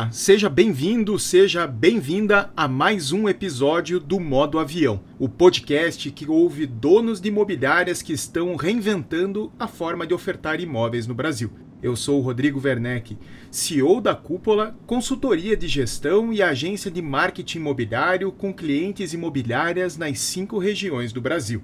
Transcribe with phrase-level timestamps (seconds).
[0.00, 6.26] Olá, seja bem-vindo, seja bem-vinda a mais um episódio do Modo Avião, o podcast que
[6.26, 11.50] ouve donos de imobiliárias que estão reinventando a forma de ofertar imóveis no Brasil.
[11.82, 13.18] Eu sou o Rodrigo Werneck,
[13.50, 20.18] CEO da Cúpula, consultoria de gestão e agência de marketing imobiliário com clientes imobiliárias nas
[20.18, 21.62] cinco regiões do Brasil.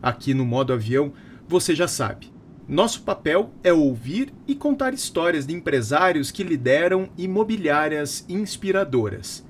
[0.00, 1.12] Aqui no Modo Avião,
[1.48, 2.33] você já sabe,
[2.66, 9.44] nosso papel é ouvir e contar histórias de empresários que lideram imobiliárias inspiradoras.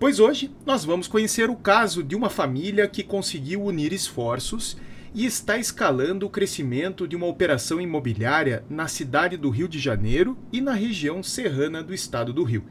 [0.00, 4.78] Pois hoje nós vamos conhecer o caso de uma família que conseguiu unir esforços
[5.14, 10.36] e está escalando o crescimento de uma operação imobiliária na cidade do Rio de Janeiro
[10.50, 12.64] e na região serrana do estado do Rio.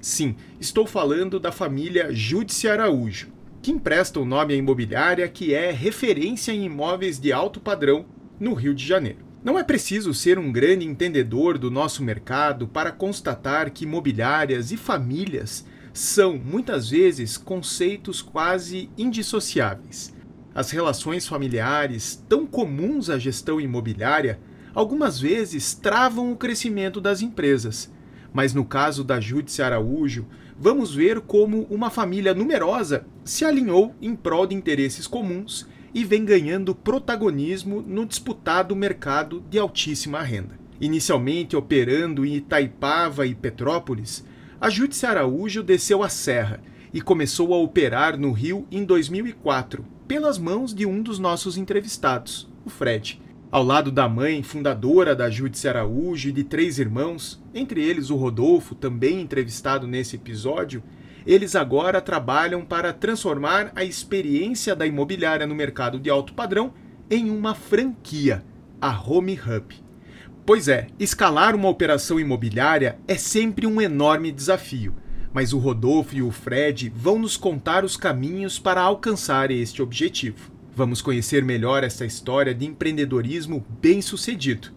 [0.00, 5.70] Sim, estou falando da família Júdice Araújo, que empresta o nome à imobiliária que é
[5.70, 8.06] referência em imóveis de alto padrão
[8.38, 9.25] no Rio de Janeiro.
[9.46, 14.76] Não é preciso ser um grande entendedor do nosso mercado para constatar que imobiliárias e
[14.76, 20.12] famílias são, muitas vezes, conceitos quase indissociáveis.
[20.52, 24.40] As relações familiares, tão comuns à gestão imobiliária,
[24.74, 27.88] algumas vezes travam o crescimento das empresas.
[28.32, 30.26] Mas no caso da Júdice Araújo,
[30.58, 36.26] vamos ver como uma família numerosa se alinhou em prol de interesses comuns e vem
[36.26, 40.58] ganhando protagonismo no disputado mercado de altíssima renda.
[40.78, 44.22] Inicialmente operando em Itaipava e Petrópolis,
[44.60, 46.60] a Júdice Araújo desceu a serra
[46.92, 52.46] e começou a operar no Rio em 2004, pelas mãos de um dos nossos entrevistados,
[52.66, 53.18] o Fred.
[53.50, 58.16] Ao lado da mãe, fundadora da Júdice Araújo e de três irmãos, entre eles o
[58.16, 60.82] Rodolfo, também entrevistado nesse episódio,
[61.26, 66.72] eles agora trabalham para transformar a experiência da imobiliária no mercado de alto padrão
[67.10, 68.44] em uma franquia,
[68.80, 69.74] a Home Hub.
[70.44, 74.94] Pois é, escalar uma operação imobiliária é sempre um enorme desafio,
[75.32, 80.52] mas o Rodolfo e o Fred vão nos contar os caminhos para alcançar este objetivo.
[80.76, 84.68] Vamos conhecer melhor essa história de empreendedorismo bem-sucedido.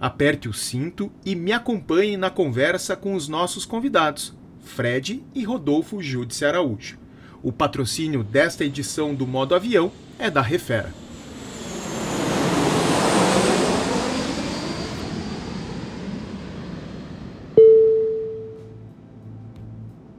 [0.00, 4.37] Aperte o cinto e me acompanhe na conversa com os nossos convidados.
[4.62, 6.98] Fred e Rodolfo Júdice Araújo.
[7.42, 10.92] O patrocínio desta edição do Modo Avião é da Refera.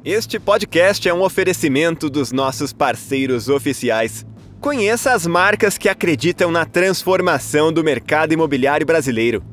[0.03, 4.25] Este podcast é um oferecimento dos nossos parceiros oficiais.
[4.59, 9.43] Conheça as marcas que acreditam na transformação do mercado imobiliário brasileiro.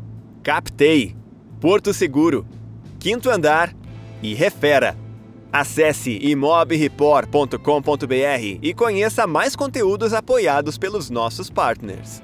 [0.43, 1.15] Captei,
[1.61, 2.47] Porto Seguro,
[2.99, 3.75] Quinto Andar
[4.23, 4.97] e refera.
[5.53, 12.23] Acesse imobreport.com.br e conheça mais conteúdos apoiados pelos nossos partners.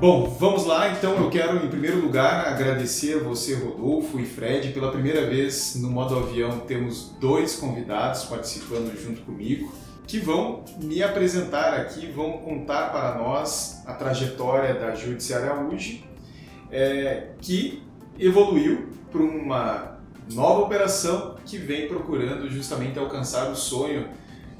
[0.00, 0.92] Bom, vamos lá.
[0.92, 4.68] Então eu quero, em primeiro lugar, agradecer a você, Rodolfo e Fred.
[4.68, 9.72] Pela primeira vez no modo avião temos dois convidados participando junto comigo
[10.06, 15.98] que vão me apresentar aqui, vão contar para nós a trajetória da Júdice Araújo,
[16.70, 17.82] é, que
[18.18, 19.98] evoluiu para uma
[20.32, 24.08] nova operação que vem procurando justamente alcançar o sonho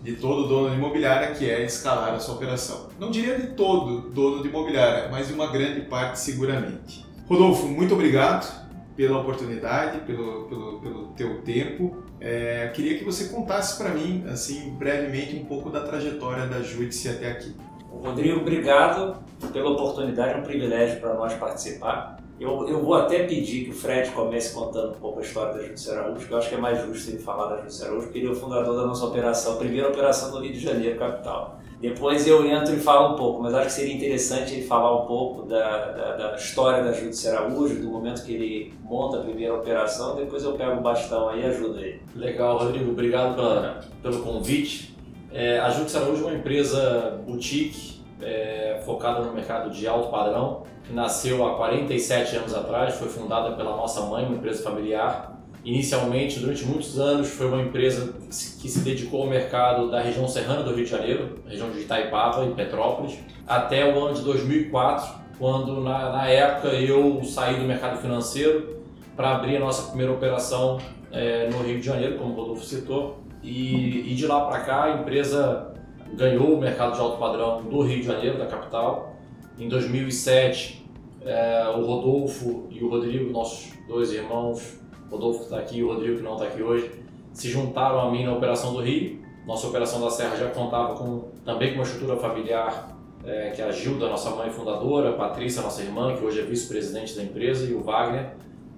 [0.02, 2.88] de todo dono de imobiliária, que é escalar a sua operação.
[2.98, 7.04] Não diria de todo dono de imobiliária, mas de uma grande parte seguramente.
[7.28, 12.02] Rodolfo, muito obrigado pela oportunidade, pelo, pelo, pelo teu tempo.
[12.20, 17.08] É, queria que você contasse para mim, assim, brevemente, um pouco da trajetória da Júdice
[17.08, 17.54] até aqui.
[17.90, 19.22] Rodrigo, obrigado
[19.52, 22.18] pela oportunidade, é um privilégio para nós participar.
[22.40, 25.62] Eu, eu vou até pedir que o Fred comece contando um pouco a história da
[25.64, 28.18] Júdice Araújo, porque eu acho que é mais justo ele falar da Júdice Araújo, porque
[28.18, 31.58] ele é o fundador da nossa operação, primeira operação no Rio de Janeiro, capital.
[31.80, 35.06] Depois eu entro e falo um pouco, mas acho que seria interessante ele falar um
[35.06, 39.54] pouco da, da, da história da Júdice Araújo, do momento que ele monta a primeira
[39.54, 42.02] operação, depois eu pego o bastão aí e ajudo ele.
[42.14, 44.96] Legal, Rodrigo, obrigado pela, pelo convite.
[45.32, 50.64] É, a Júdice Araújo é uma empresa boutique é, focada no mercado de alto padrão,
[50.84, 56.38] que nasceu há 47 anos atrás, foi fundada pela nossa mãe, uma empresa familiar, Inicialmente,
[56.38, 60.72] durante muitos anos, foi uma empresa que se dedicou ao mercado da região serrana do
[60.72, 66.10] Rio de Janeiro, região de Itaipava e Petrópolis, até o ano de 2004, quando, na,
[66.10, 68.78] na época, eu saí do mercado financeiro
[69.16, 70.78] para abrir a nossa primeira operação
[71.12, 73.18] é, no Rio de Janeiro, como o Rodolfo citou.
[73.42, 75.74] E, e de lá para cá, a empresa
[76.14, 79.16] ganhou o mercado de alto padrão do Rio de Janeiro, da capital.
[79.58, 80.86] Em 2007,
[81.22, 84.78] é, o Rodolfo e o Rodrigo, nossos dois irmãos,
[85.10, 86.90] Rodolfo está aqui, o Rodrigo que não está aqui hoje,
[87.32, 89.18] se juntaram a mim na Operação do Rio.
[89.46, 93.64] Nossa Operação da Serra já contava com, também com uma estrutura familiar é, que é
[93.66, 97.70] a Gilda, nossa mãe fundadora, a Patrícia, nossa irmã, que hoje é vice-presidente da empresa,
[97.70, 98.30] e o Wagner,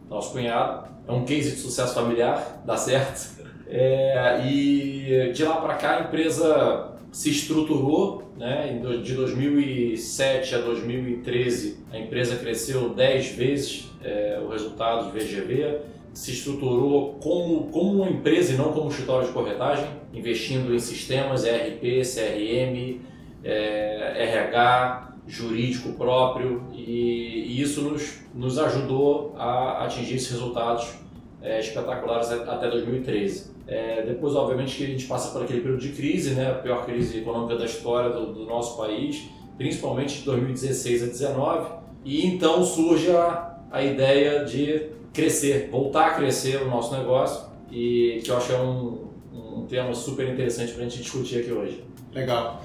[0.09, 0.89] nosso cunhado.
[1.07, 3.41] É um case de sucesso familiar, dá certo.
[3.73, 8.81] É, e de lá para cá a empresa se estruturou, né?
[9.03, 15.81] de 2007 a 2013 a empresa cresceu 10 vezes é, o resultado de VGV
[16.13, 20.79] se estruturou como, como uma empresa e não como um escritório de corretagem, investindo em
[20.79, 23.01] sistemas ERP, CRM,
[23.45, 30.95] é, RH, jurídico próprio, e, e, isso nos, nos ajudou a atingir esses resultados
[31.41, 33.51] é, espetaculares até 2013.
[33.71, 36.85] É, depois, obviamente, que a gente passa por aquele período de crise, né, a pior
[36.85, 41.73] crise econômica da história do, do nosso país, principalmente de 2016 a 2019,
[42.05, 48.21] e então surge a, a ideia de crescer, voltar a crescer o nosso negócio e
[48.25, 51.53] que eu acho que é um, um tema super interessante para a gente discutir aqui
[51.53, 51.85] hoje.
[52.13, 52.61] Legal.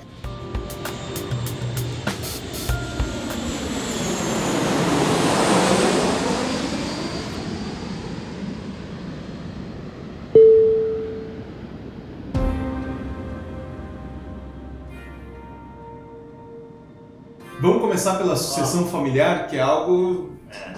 [17.61, 20.31] Vamos começar pela sucessão familiar, que é algo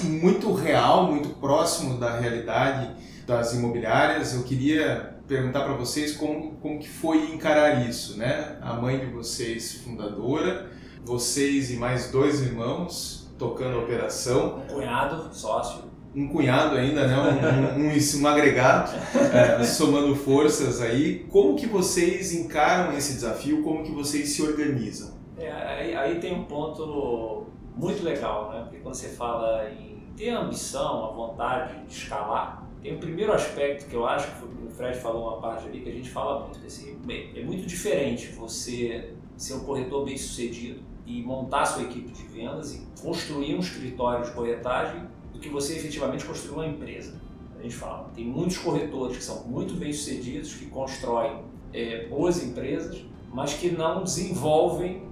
[0.04, 2.92] muito real, muito próximo da realidade
[3.26, 4.36] das imobiliárias.
[4.36, 8.58] Eu queria perguntar para vocês como, como que foi encarar isso, né?
[8.62, 10.70] A mãe de vocês, fundadora,
[11.04, 14.60] vocês e mais dois irmãos tocando a operação.
[14.70, 15.84] Um cunhado, sócio.
[16.16, 17.18] Um cunhado ainda, né?
[17.18, 18.92] Um, um, um, um agregado,
[19.34, 21.26] é, somando forças aí.
[21.30, 23.64] Como que vocês encaram esse desafio?
[23.64, 25.17] Como que vocês se organizam?
[25.38, 27.46] É, aí, aí tem um ponto
[27.76, 28.62] muito legal, né?
[28.64, 33.32] Porque quando você fala em ter a ambição, a vontade de escalar, tem o primeiro
[33.34, 36.46] aspecto que eu acho que o Fred falou uma parte ali que a gente fala
[36.46, 36.98] muito, assim,
[37.36, 42.76] é muito diferente você ser um corretor bem sucedido e montar sua equipe de vendas
[42.76, 45.04] e construir um escritório de corretagem
[45.34, 47.20] do que você efetivamente construir uma empresa.
[47.60, 51.44] A gente fala, tem muitos corretores que são muito bem sucedidos, que constroem
[51.74, 55.07] é, boas empresas, mas que não desenvolvem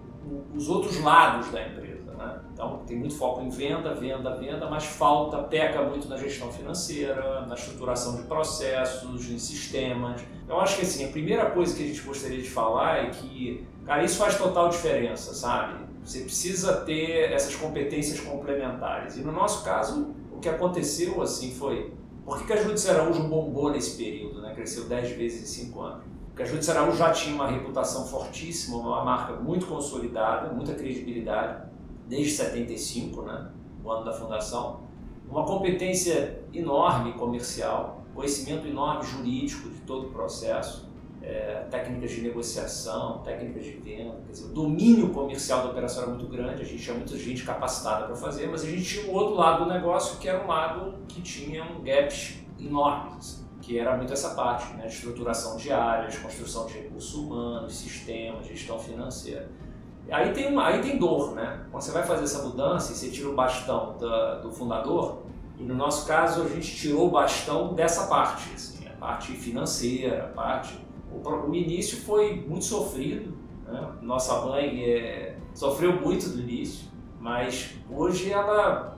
[0.54, 1.95] os outros lados da empresa.
[2.54, 7.45] Então, tem muito foco em venda, venda, venda, mas falta, peca muito na gestão financeira,
[7.45, 10.22] na estruturação de processos, em sistemas.
[10.48, 13.68] Eu acho que assim, a primeira coisa que a gente gostaria de falar é que,
[13.86, 15.83] cara, isso faz total diferença, sabe?
[16.04, 19.17] Você precisa ter essas competências complementares.
[19.17, 21.94] E no nosso caso, o que aconteceu assim foi.
[22.24, 24.53] Por que, a Júdice Araújo bombou nesse período, né?
[24.55, 26.14] Cresceu 10 vezes em 5 anos?
[26.36, 31.63] Porque a Júdice Araújo já tinha uma reputação fortíssima, uma marca muito consolidada, muita credibilidade
[32.10, 33.51] desde 75, né,
[33.82, 34.82] o ano da fundação,
[35.30, 40.89] uma competência enorme comercial, conhecimento enorme jurídico de todo o processo,
[41.22, 46.12] é, técnicas de negociação, técnicas de venda, quer dizer, o domínio comercial da operação era
[46.12, 49.15] muito grande, a gente tinha muita gente capacitada para fazer, mas a gente tinha um
[49.15, 53.98] outro lado do negócio que era um lado que tinha um gaps enormes, que era
[53.98, 59.50] muito essa parte, né, estruturação de áreas, construção de recursos humanos, sistemas, gestão financeira.
[60.12, 61.65] Aí tem, uma, aí tem dor, né?
[61.72, 65.24] Quando você vai fazer essa mudança e você tira o bastão da, do fundador,
[65.57, 70.25] e no nosso caso a gente tirou o bastão dessa parte, assim, a parte financeira,
[70.25, 70.79] a parte.
[71.12, 73.93] O, o início foi muito sofrido, né?
[74.00, 76.88] Nossa mãe é, sofreu muito no início,
[77.19, 78.95] mas hoje ela,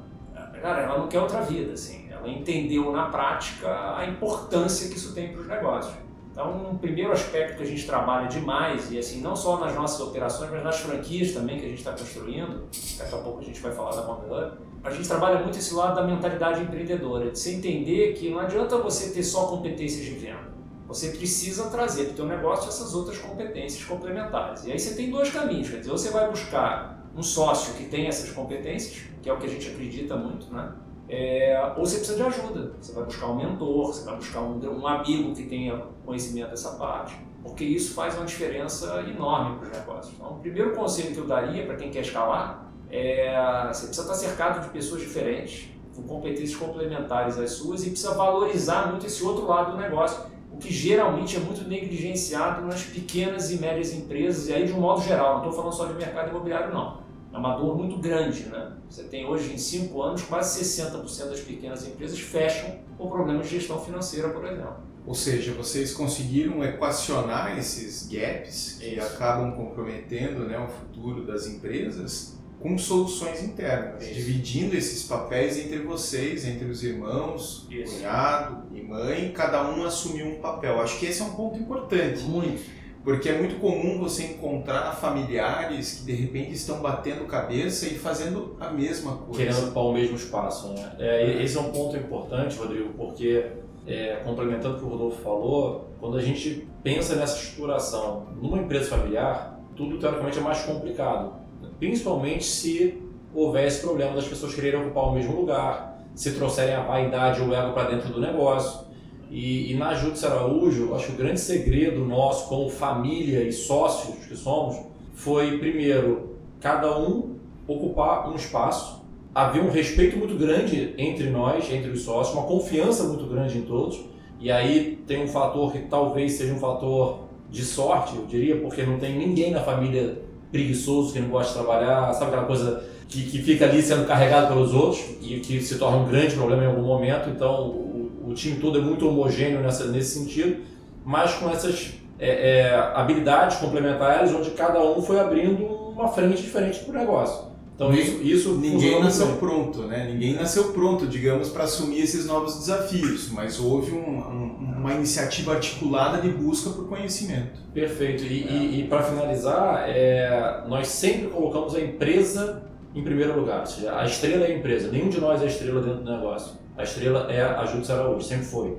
[0.62, 2.07] cara, ela não quer outra vida, assim.
[2.28, 5.96] Entendeu na prática a importância que isso tem para os negócios.
[6.32, 10.00] Então, um primeiro aspecto que a gente trabalha demais, e assim, não só nas nossas
[10.00, 13.60] operações, mas nas franquias também que a gente está construindo, daqui a pouco a gente
[13.60, 17.56] vai falar da Montblanc, a gente trabalha muito esse lado da mentalidade empreendedora, de você
[17.56, 20.56] entender que não adianta você ter só competências de venda.
[20.88, 24.66] você precisa trazer para o teu negócio essas outras competências complementares.
[24.66, 27.86] E aí você tem dois caminhos, quer dizer, ou você vai buscar um sócio que
[27.86, 30.72] tem essas competências, que é o que a gente acredita muito, né?
[31.10, 32.74] É, ou você precisa de ajuda.
[32.80, 36.72] Você vai buscar um mentor, você vai buscar um, um amigo que tenha conhecimento dessa
[36.72, 40.16] parte, porque isso faz uma diferença enorme para os negócios.
[40.16, 44.14] Então, o primeiro conselho que eu daria para quem quer escalar é você precisa estar
[44.14, 49.46] cercado de pessoas diferentes, com competências complementares às suas e precisa valorizar muito esse outro
[49.48, 54.54] lado do negócio, o que geralmente é muito negligenciado nas pequenas e médias empresas, e
[54.54, 57.07] aí de um modo geral, não estou falando só de mercado imobiliário não.
[57.34, 58.74] É uma dor muito grande, né?
[58.90, 63.60] Você tem hoje em cinco anos quase 60% das pequenas empresas fecham por problemas de
[63.60, 64.78] gestão financeira, por exemplo.
[65.06, 69.06] Ou seja, vocês conseguiram equacionar esses gaps que Isso.
[69.06, 74.14] acabam comprometendo né, o futuro das empresas com soluções internas, Isso.
[74.16, 77.96] dividindo esses papéis entre vocês, entre os irmãos, Isso.
[77.96, 80.82] cunhado e mãe, cada um assumiu um papel.
[80.82, 82.24] Acho que esse é um ponto importante.
[82.24, 82.77] Muito.
[83.08, 88.58] Porque é muito comum você encontrar familiares que de repente estão batendo cabeça e fazendo
[88.60, 89.38] a mesma coisa.
[89.38, 90.74] Querendo ocupar o mesmo espaço.
[90.74, 90.96] Né?
[91.00, 93.46] É, esse é um ponto importante, Rodrigo, porque,
[93.88, 98.90] é, complementando o que o Rodolfo falou, quando a gente pensa nessa estruturação numa empresa
[98.90, 101.48] familiar, tudo teoricamente é mais complicado
[101.80, 103.02] principalmente se
[103.34, 107.54] houvesse problema das pessoas quererem ocupar o mesmo lugar, se trouxerem a vaidade ou o
[107.54, 108.87] ego para dentro do negócio.
[109.30, 114.26] E, e na Júdice Araújo, acho que o grande segredo nosso, como família e sócios
[114.26, 114.78] que somos,
[115.14, 117.36] foi, primeiro, cada um
[117.68, 119.06] ocupar um espaço,
[119.36, 123.62] havia um respeito muito grande entre nós, entre os sócios, uma confiança muito grande em
[123.62, 124.00] todos.
[124.40, 128.84] E aí tem um fator que talvez seja um fator de sorte, eu diria, porque
[128.84, 133.24] não tem ninguém na família preguiçoso, que não gosta de trabalhar, sabe aquela coisa que,
[133.24, 136.68] que fica ali sendo carregado pelos outros e que se torna um grande problema em
[136.68, 137.30] algum momento.
[137.30, 137.87] Então
[138.30, 140.62] o, time todo é muito homogêneo nessa, nesse sentido,
[141.06, 146.80] mas com essas é, é, habilidades complementares onde cada um foi abrindo uma frente diferente
[146.80, 147.48] para o negócio.
[147.78, 149.36] Então isso, isso ninguém nasceu bem.
[149.36, 150.10] pronto, né?
[150.12, 155.54] Ninguém nasceu pronto, digamos, para assumir esses novos desafios, mas houve um, um, uma iniciativa
[155.54, 157.60] articulada de busca por conhecimento.
[157.76, 158.24] Perfeito.
[158.24, 158.52] E, é.
[158.52, 162.64] e, e para finalizar, é, nós sempre colocamos a empresa
[162.96, 163.60] em primeiro lugar.
[163.60, 164.92] Ou seja, a estrela é a empresa.
[164.92, 166.54] Nenhum de nós é a estrela dentro do negócio.
[166.78, 168.78] A estrela é a Júdice Araújo, sempre foi.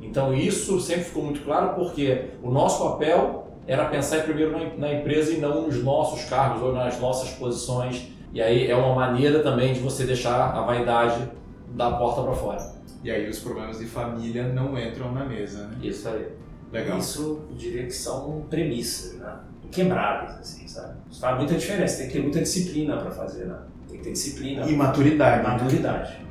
[0.00, 5.32] Então isso sempre ficou muito claro porque o nosso papel era pensar primeiro na empresa
[5.32, 9.72] e não nos nossos cargos ou nas nossas posições e aí é uma maneira também
[9.72, 11.26] de você deixar a vaidade
[11.70, 12.76] da porta para fora.
[13.02, 15.76] E aí os problemas de família não entram na mesa, né?
[15.82, 16.28] Isso aí.
[16.70, 16.98] Legal.
[16.98, 19.38] Isso, eu diria que são premissas, né?
[19.70, 20.98] Quebráveis, assim, sabe?
[21.10, 21.96] Isso faz muita diferença.
[21.96, 23.58] Tem que ter muita disciplina para fazer, né?
[23.88, 24.66] Tem que ter disciplina.
[24.66, 25.42] E maturidade.
[25.42, 25.48] Né?
[25.48, 26.25] Maturidade.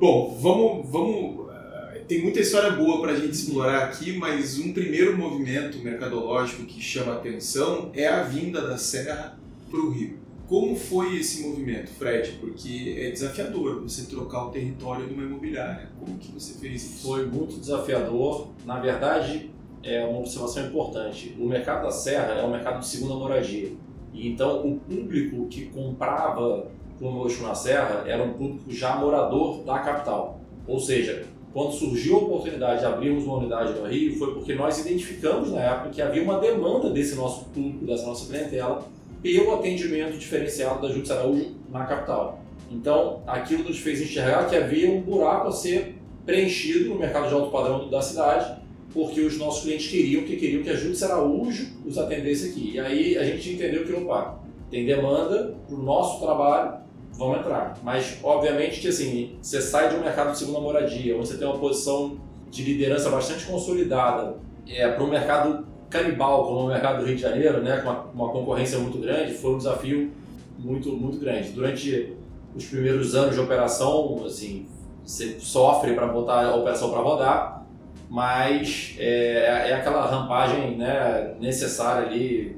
[0.00, 1.50] Bom, vamos, vamos.
[1.52, 6.64] Eh, tem muita história boa para a gente explorar aqui, mas um primeiro movimento mercadológico
[6.64, 9.38] que chama atenção é a vinda da Serra
[9.68, 10.18] para o Rio.
[10.48, 12.38] Como foi esse movimento, Fred?
[12.40, 15.90] Porque é desafiador você trocar o território de uma imobiliária.
[16.00, 17.06] Como que você fez isso?
[17.06, 18.48] Foi muito desafiador.
[18.64, 19.50] Na verdade,
[19.82, 21.36] é uma observação importante.
[21.38, 23.70] O mercado da Serra é um mercado de segunda moradia.
[24.14, 29.78] E então o público que comprava conosco na Serra era um público já morador da
[29.80, 30.38] capital.
[30.68, 34.78] Ou seja, quando surgiu a oportunidade de abrirmos uma unidade no Rio, foi porque nós
[34.78, 38.86] identificamos na época que havia uma demanda desse nosso público, dessa nossa clientela,
[39.20, 42.38] pelo atendimento diferenciado da Júdice Araújo na capital.
[42.70, 47.34] Então, aquilo nos fez enxergar que havia um buraco a ser preenchido no mercado de
[47.34, 48.60] alto padrão da cidade,
[48.92, 52.72] porque os nossos clientes queriam que queriam que a Júdice Araújo os atendesse aqui.
[52.74, 54.38] E aí a gente entendeu que, opa,
[54.70, 56.79] tem demanda para o nosso trabalho,
[57.20, 57.76] vão entrar.
[57.82, 61.46] Mas, obviamente, que assim, você sai de um mercado de segunda moradia, onde você tem
[61.46, 62.16] uma posição
[62.50, 64.36] de liderança bastante consolidada,
[64.66, 68.00] é, para um mercado canibal, como o mercado do Rio de Janeiro, né, com uma,
[68.14, 70.10] uma, concorrência muito grande, foi um desafio
[70.58, 71.50] muito, muito grande.
[71.50, 72.16] Durante
[72.56, 74.66] os primeiros anos de operação, assim,
[75.04, 77.66] você sofre para botar a operação para rodar,
[78.08, 82.56] mas é, é aquela rampagem né, necessária ali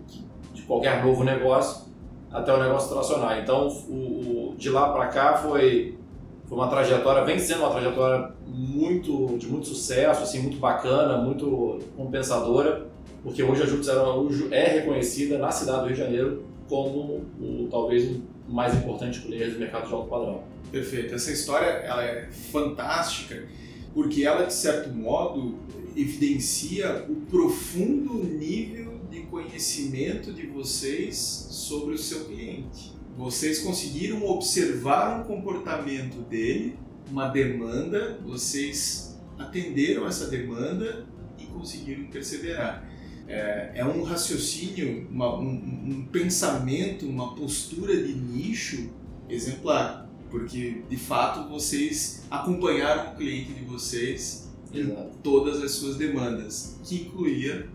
[0.54, 1.91] de qualquer novo negócio
[2.32, 3.40] até o negócio tracionar.
[3.40, 5.98] Então, o, o de lá para cá foi,
[6.46, 11.78] foi uma trajetória, vem sendo uma trajetória muito de muito sucesso, assim, muito bacana, muito
[11.96, 12.86] compensadora,
[13.22, 17.68] porque hoje a Júpiter Araújo é reconhecida na cidade do Rio de Janeiro como o
[17.70, 20.42] talvez o mais importante player do mercado de alto padrão.
[20.70, 21.14] Perfeito.
[21.14, 23.44] Essa história ela é fantástica
[23.92, 25.54] porque ela, de certo modo,
[25.94, 31.16] evidencia o profundo nível de conhecimento de vocês
[31.50, 32.94] sobre o seu cliente.
[33.16, 36.78] Vocês conseguiram observar um comportamento dele,
[37.10, 41.06] uma demanda, vocês atenderam essa demanda
[41.38, 42.90] e conseguiram perseverar.
[43.28, 48.90] É, é um raciocínio, uma, um, um pensamento, uma postura de nicho
[49.28, 54.88] exemplar, porque de fato vocês acompanharam o cliente de vocês em
[55.22, 57.68] todas as suas demandas, que incluía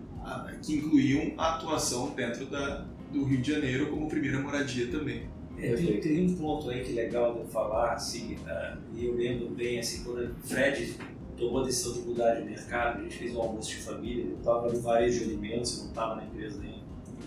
[0.62, 5.30] que incluíam a atuação dentro da, do Rio de Janeiro como primeira moradia também.
[5.58, 9.06] É, tem, tem, um ponto aí que é legal de eu falar, assim, uh, e
[9.06, 10.96] eu lembro bem, assim, quando o Fred
[11.36, 14.38] tomou a decisão de mudar de mercado, a gente fez um almoço de família, eu
[14.38, 16.78] estava no varejo de alimentos, eu não estava na empresa ainda,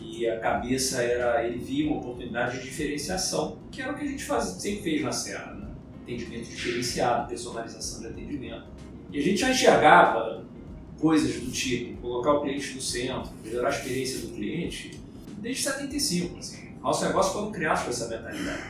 [0.01, 4.09] e a cabeça era, ele via uma oportunidade de diferenciação, que era o que a
[4.09, 5.69] gente faz, sempre fez na Serra, né?
[6.03, 8.65] atendimento diferenciado, personalização de atendimento.
[9.13, 10.45] E a gente já enxergava
[11.01, 15.01] coisas do tipo colocar o cliente no centro, melhorar a experiência do cliente,
[15.39, 16.39] desde 75.
[16.39, 16.71] Assim.
[16.83, 18.63] Nosso negócio foi criado com essa mentalidade.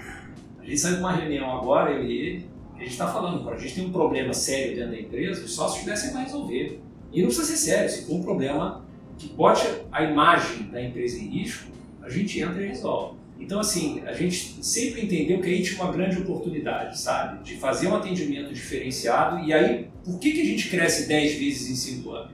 [0.59, 2.47] A gente saiu de uma reunião agora, eu e ele,
[2.77, 5.81] a gente está falando, a gente tem um problema sério dentro da empresa, os sócios
[5.81, 6.81] tivessem para resolver.
[7.13, 8.85] E não precisa ser sério, se for um problema
[9.19, 11.71] que bote a imagem da empresa em risco,
[12.01, 13.20] a gente entra e resolve.
[13.41, 17.43] Então, assim, a gente sempre entendeu que aí tinha uma grande oportunidade, sabe?
[17.43, 19.43] De fazer um atendimento diferenciado.
[19.45, 22.33] E aí, por que, que a gente cresce 10 vezes em 5 anos?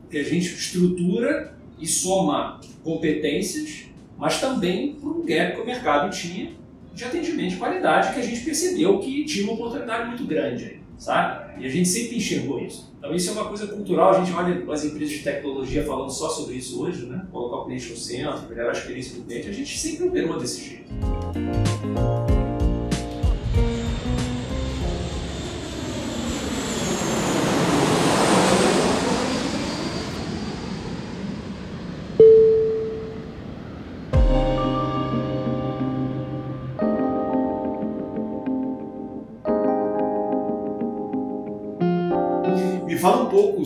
[0.00, 3.84] Porque a gente estrutura e soma competências,
[4.16, 6.50] mas também por um gap que o mercado tinha
[6.94, 10.77] de atendimento de qualidade que a gente percebeu que tinha uma oportunidade muito grande aí,
[10.98, 11.62] sabe?
[11.62, 12.92] E a gente sempre enxergou isso.
[12.98, 16.28] Então isso é uma coisa cultural, a gente olha as empresas de tecnologia falando só
[16.28, 17.26] sobre isso hoje, né?
[17.30, 20.68] Colocar o cliente no centro, melhorar a experiência do cliente, a gente sempre operou desse
[20.68, 22.37] jeito.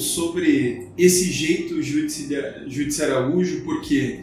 [0.02, 4.20] Sobre esse jeito Judici Araújo, porque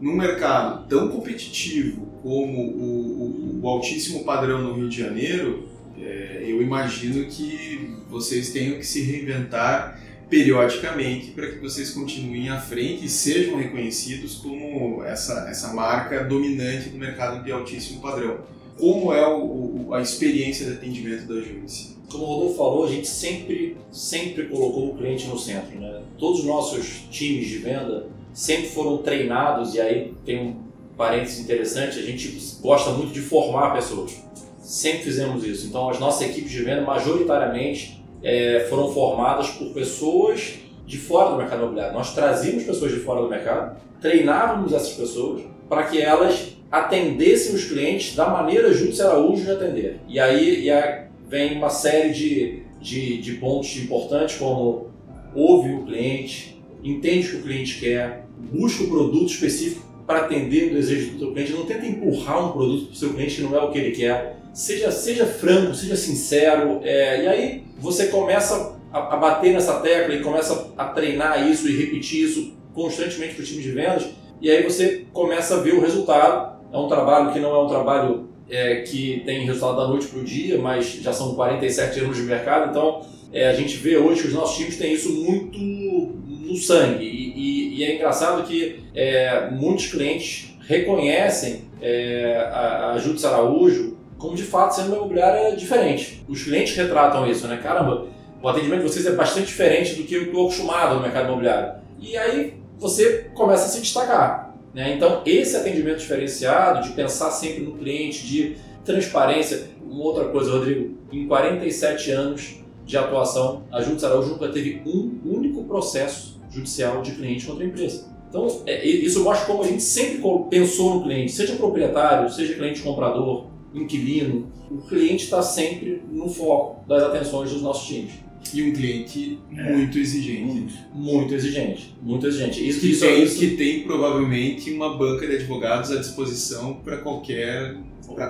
[0.00, 5.68] num mercado tão competitivo como o, o, o altíssimo padrão no Rio de Janeiro,
[5.98, 12.58] é, eu imagino que vocês tenham que se reinventar periodicamente para que vocês continuem à
[12.58, 18.38] frente e sejam reconhecidos como essa, essa marca dominante do mercado de altíssimo padrão.
[18.78, 21.91] Como é o, a experiência de atendimento da Judici?
[22.12, 25.78] Como o Rodolfo falou, a gente sempre, sempre colocou o cliente no centro.
[25.78, 26.02] Né?
[26.18, 30.56] Todos os nossos times de venda sempre foram treinados, e aí tem um
[30.96, 34.16] parênteses interessante, a gente gosta muito de formar pessoas.
[34.60, 35.66] Sempre fizemos isso.
[35.66, 40.54] Então, as nossas equipes de venda, majoritariamente, é, foram formadas por pessoas
[40.86, 41.94] de fora do mercado imobiliário.
[41.94, 47.64] Nós trazíamos pessoas de fora do mercado, treinávamos essas pessoas para que elas atendessem os
[47.64, 50.00] clientes da maneira Júlio Araújo de atender.
[50.08, 54.90] E aí, e a, vem uma série de, de, de pontos importantes, como
[55.34, 60.70] ouve o cliente, entende o que o cliente quer, busca o produto específico para atender
[60.70, 63.40] o desejo do seu cliente, não tenta empurrar um produto para o seu cliente que
[63.40, 64.36] não é o que ele quer.
[64.52, 70.14] Seja, seja franco, seja sincero, é, e aí você começa a, a, bater nessa tecla
[70.14, 74.06] e começa a treinar isso e repetir isso constantemente para o time de vendas,
[74.38, 76.60] e aí você começa a ver o resultado.
[76.70, 80.20] É um trabalho que não é um trabalho é, que tem resultado da noite para
[80.20, 83.00] o dia, mas já são 47 anos de mercado, então
[83.32, 87.02] é, a gente vê hoje que os nossos times têm isso muito no sangue.
[87.02, 93.96] E, e, e é engraçado que é, muitos clientes reconhecem é, a, a Júdice Araújo
[94.18, 96.22] como de fato sendo uma imobiliária diferente.
[96.28, 97.58] Os clientes retratam isso, né?
[97.60, 98.06] Caramba,
[98.42, 101.80] o atendimento de vocês é bastante diferente do que eu estou acostumado no mercado imobiliário.
[101.98, 104.51] E aí você começa a se destacar.
[104.74, 104.94] Né?
[104.94, 109.70] Então, esse atendimento diferenciado, de pensar sempre no cliente, de transparência.
[109.84, 115.20] Uma outra coisa, Rodrigo, em 47 anos de atuação, a Júdice Araújo nunca teve um
[115.24, 118.10] único processo judicial de cliente contra a empresa.
[118.28, 122.80] Então, é, isso mostra como a gente sempre pensou no cliente, seja proprietário, seja cliente
[122.80, 128.12] comprador, inquilino, o cliente está sempre no foco das atenções dos nossos times.
[128.54, 129.72] E um cliente é.
[129.72, 130.44] muito exigente.
[130.44, 131.94] Muito, muito, exigente.
[132.02, 132.68] Muito exigente.
[132.68, 133.38] Isso, que, isso, tem, isso...
[133.38, 137.76] que tem provavelmente uma banca de advogados à disposição para qualquer,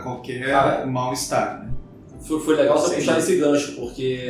[0.03, 1.65] qualquer ah, mal-estar.
[1.65, 1.73] Né?
[2.21, 4.21] Foi, foi legal você puxar esse gancho, porque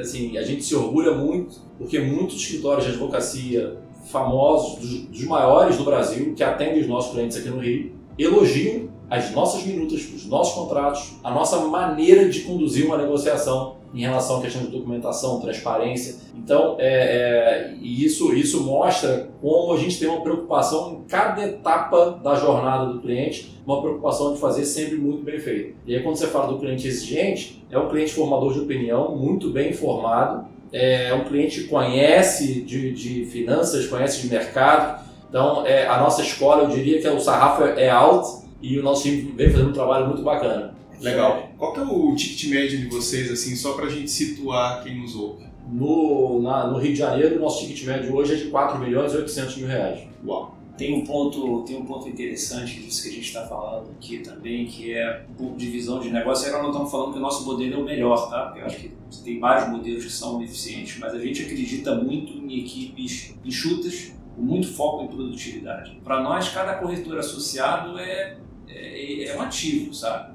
[0.00, 3.76] assim, a gente se orgulha muito, porque muitos escritórios de advocacia
[4.06, 8.88] famosos, dos, dos maiores do Brasil, que atendem os nossos clientes aqui no Rio, elogiam
[9.08, 14.38] as nossas minutas, os nossos contratos, a nossa maneira de conduzir uma negociação em relação
[14.38, 16.16] à questão de documentação, transparência.
[16.34, 22.20] Então, é, é, isso, isso mostra como a gente tem uma preocupação em cada etapa
[22.22, 25.76] da jornada do cliente, uma preocupação de fazer sempre muito bem feito.
[25.86, 29.50] E aí, quando você fala do cliente exigente, é um cliente formador de opinião, muito
[29.50, 35.02] bem informado, é um cliente que conhece de, de finanças, conhece de mercado.
[35.28, 38.82] Então, é, a nossa escola, eu diria que é o sarrafo é alto e o
[38.82, 40.74] nosso time vem fazendo um trabalho muito bacana.
[41.02, 41.50] Legal.
[41.58, 45.00] Qual que é o ticket médio de vocês, assim, só para a gente situar quem
[45.00, 45.44] nos ouve?
[45.68, 49.12] No, na, no Rio de Janeiro, o nosso ticket médio hoje é de 4 milhões
[49.12, 50.06] e 800 mil reais.
[50.24, 50.56] Uau!
[50.76, 54.66] Tem um ponto, tem um ponto interessante disso que a gente está falando aqui também,
[54.66, 56.48] que é um pouco de visão de negócio.
[56.48, 58.46] Agora não estamos falando que o nosso modelo é o melhor, tá?
[58.46, 62.32] Porque eu acho que tem vários modelos que são eficientes, mas a gente acredita muito
[62.38, 66.00] em equipes enxutas, com muito foco em produtividade.
[66.02, 70.32] Para nós, cada corretor associado é, é, é um ativo, sabe?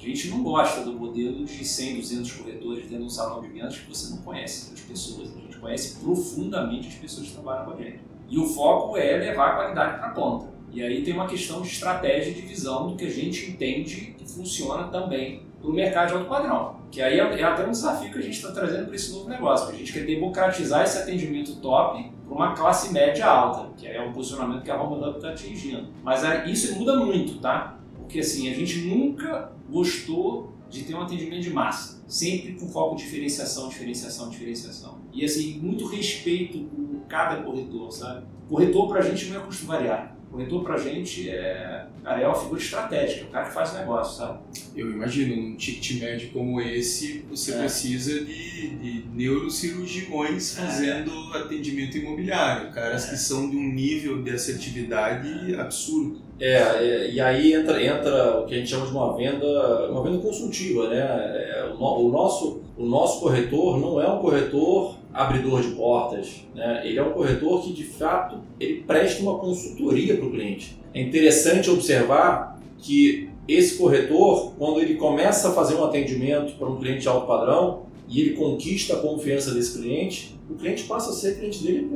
[0.00, 3.48] A gente não gosta do modelo de 100, 200 corretores dentro de um salão de
[3.48, 5.28] vendas que você não conhece as pessoas.
[5.36, 8.00] A gente conhece profundamente as pessoas que trabalham com a gente.
[8.30, 10.48] E o foco é levar a qualidade para a ponta.
[10.72, 14.26] E aí tem uma questão de estratégia de visão do que a gente entende que
[14.26, 16.76] funciona também para o mercado de alto padrão.
[16.90, 19.28] Que aí é, é até um desafio que a gente está trazendo para esse novo
[19.28, 19.68] negócio.
[19.68, 24.12] A gente quer democratizar esse atendimento top para uma classe média alta, que é o
[24.12, 25.88] posicionamento que a Home Hub está atingindo.
[26.02, 27.78] Mas é, isso muda muito, tá?
[27.98, 32.94] Porque assim, a gente nunca gostou de ter um atendimento de massa, sempre com foco
[32.94, 34.98] em diferenciação, diferenciação, diferenciação.
[35.12, 38.26] E assim, muito respeito por cada corretor, sabe?
[38.48, 40.19] Corretor pra gente não é custo variável.
[40.30, 44.16] Corretor pra gente é, cara, é uma figura estratégica, o cara que faz o negócio,
[44.18, 44.38] sabe?
[44.76, 47.58] Eu imagino, num ticket médio como esse, você É.
[47.58, 50.62] precisa de, de neurocirurgiões É.
[50.62, 53.10] fazendo atendimento imobiliário, caras É.
[53.10, 56.20] que são de um nível de assertividade absurdo.
[56.38, 60.02] É, é, e aí entra, entra o que a gente chama de uma venda, uma
[60.02, 60.98] venda consultiva, né?
[61.00, 66.44] É, o, no- o nosso, o nosso corretor não é um corretor abridor de portas,
[66.54, 66.82] né?
[66.84, 70.78] Ele é um corretor que de fato ele presta uma consultoria para o cliente.
[70.94, 76.78] É interessante observar que esse corretor, quando ele começa a fazer um atendimento para um
[76.78, 81.12] cliente de alto padrão e ele conquista a confiança desse cliente, o cliente passa a
[81.12, 81.88] ser cliente dele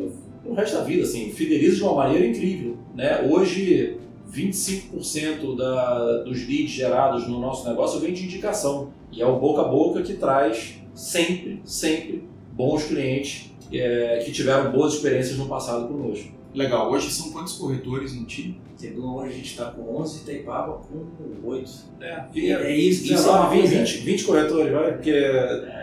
[0.42, 3.28] pro resto da vida, assim, fideliza de uma maneira incrível, né?
[3.30, 3.98] Hoje
[4.32, 8.92] 25% da, dos leads gerados no nosso negócio vem de indicação.
[9.12, 12.24] E é o boca a boca que traz sempre, sempre
[12.54, 16.32] bons clientes é, que tiveram boas experiências no passado conosco.
[16.54, 18.60] Legal, hoje são quantos corretores no time?
[18.76, 21.70] Segundo hoje a gente está com 11 e Itaipava com 8.
[22.00, 25.12] É, É isso, isso é uma 19, coisa- 20, 20 corretores, vai, porque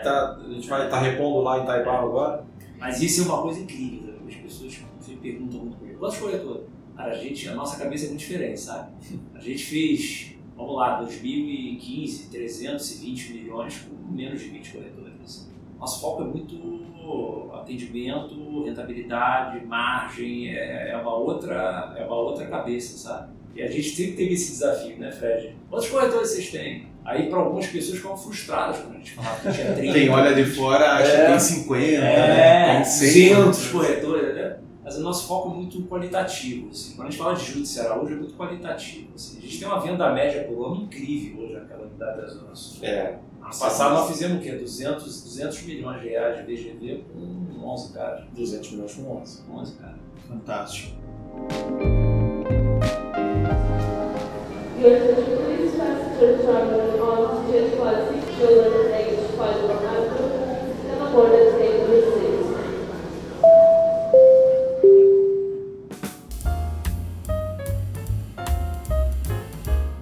[0.02, 2.44] tá, a gente vai estar repondo lá em Taipava agora.
[2.78, 4.18] Mas isso é uma coisa incrível, né?
[4.28, 5.98] as pessoas me perguntam muito comigo.
[5.98, 6.62] Quantos corretores?
[6.96, 8.92] Cara, a gente, a nossa cabeça é muito diferente, sabe?
[9.34, 15.01] A gente fez, vamos lá, 2015, 320 milhões com menos de 20 corretores.
[15.82, 22.96] Nosso foco é muito atendimento, rentabilidade, margem, é, é uma outra, é uma outra cabeça,
[22.96, 23.32] sabe?
[23.56, 25.56] E a gente sempre teve esse desafio, né, Fred?
[25.68, 26.86] Quantos corretores vocês têm?
[27.04, 29.92] Aí, para algumas pessoas, ficam frustradas quando a gente falava que tinha 30.
[29.92, 31.24] Quem olha de fora acha É.
[31.24, 33.34] que tem 50, É, tem 100.
[33.34, 34.56] 200 corretores, né?
[34.84, 36.68] Mas o nosso foco é muito qualitativo.
[36.70, 36.94] Assim.
[36.94, 39.08] Quando a gente fala de Júdice Araújo, é muito qualitativo.
[39.16, 39.38] Assim.
[39.38, 42.84] A gente tem uma venda média por ano incrível hoje naquela unidade da Zona Sul.
[42.86, 44.52] É, passado nós fizemos o quê?
[44.52, 48.24] 200, 200 milhões de reais de VGV com 11 caras.
[48.32, 49.42] 200 milhões com 11.
[49.50, 49.96] 11 caras.
[50.28, 50.96] Fantástico.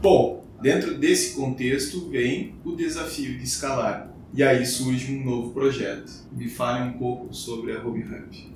[0.03, 4.11] Bom, dentro desse contexto vem o desafio de escalar.
[4.33, 6.13] E aí surge um novo projeto.
[6.31, 8.51] Me fale um pouco sobre a Home Hub.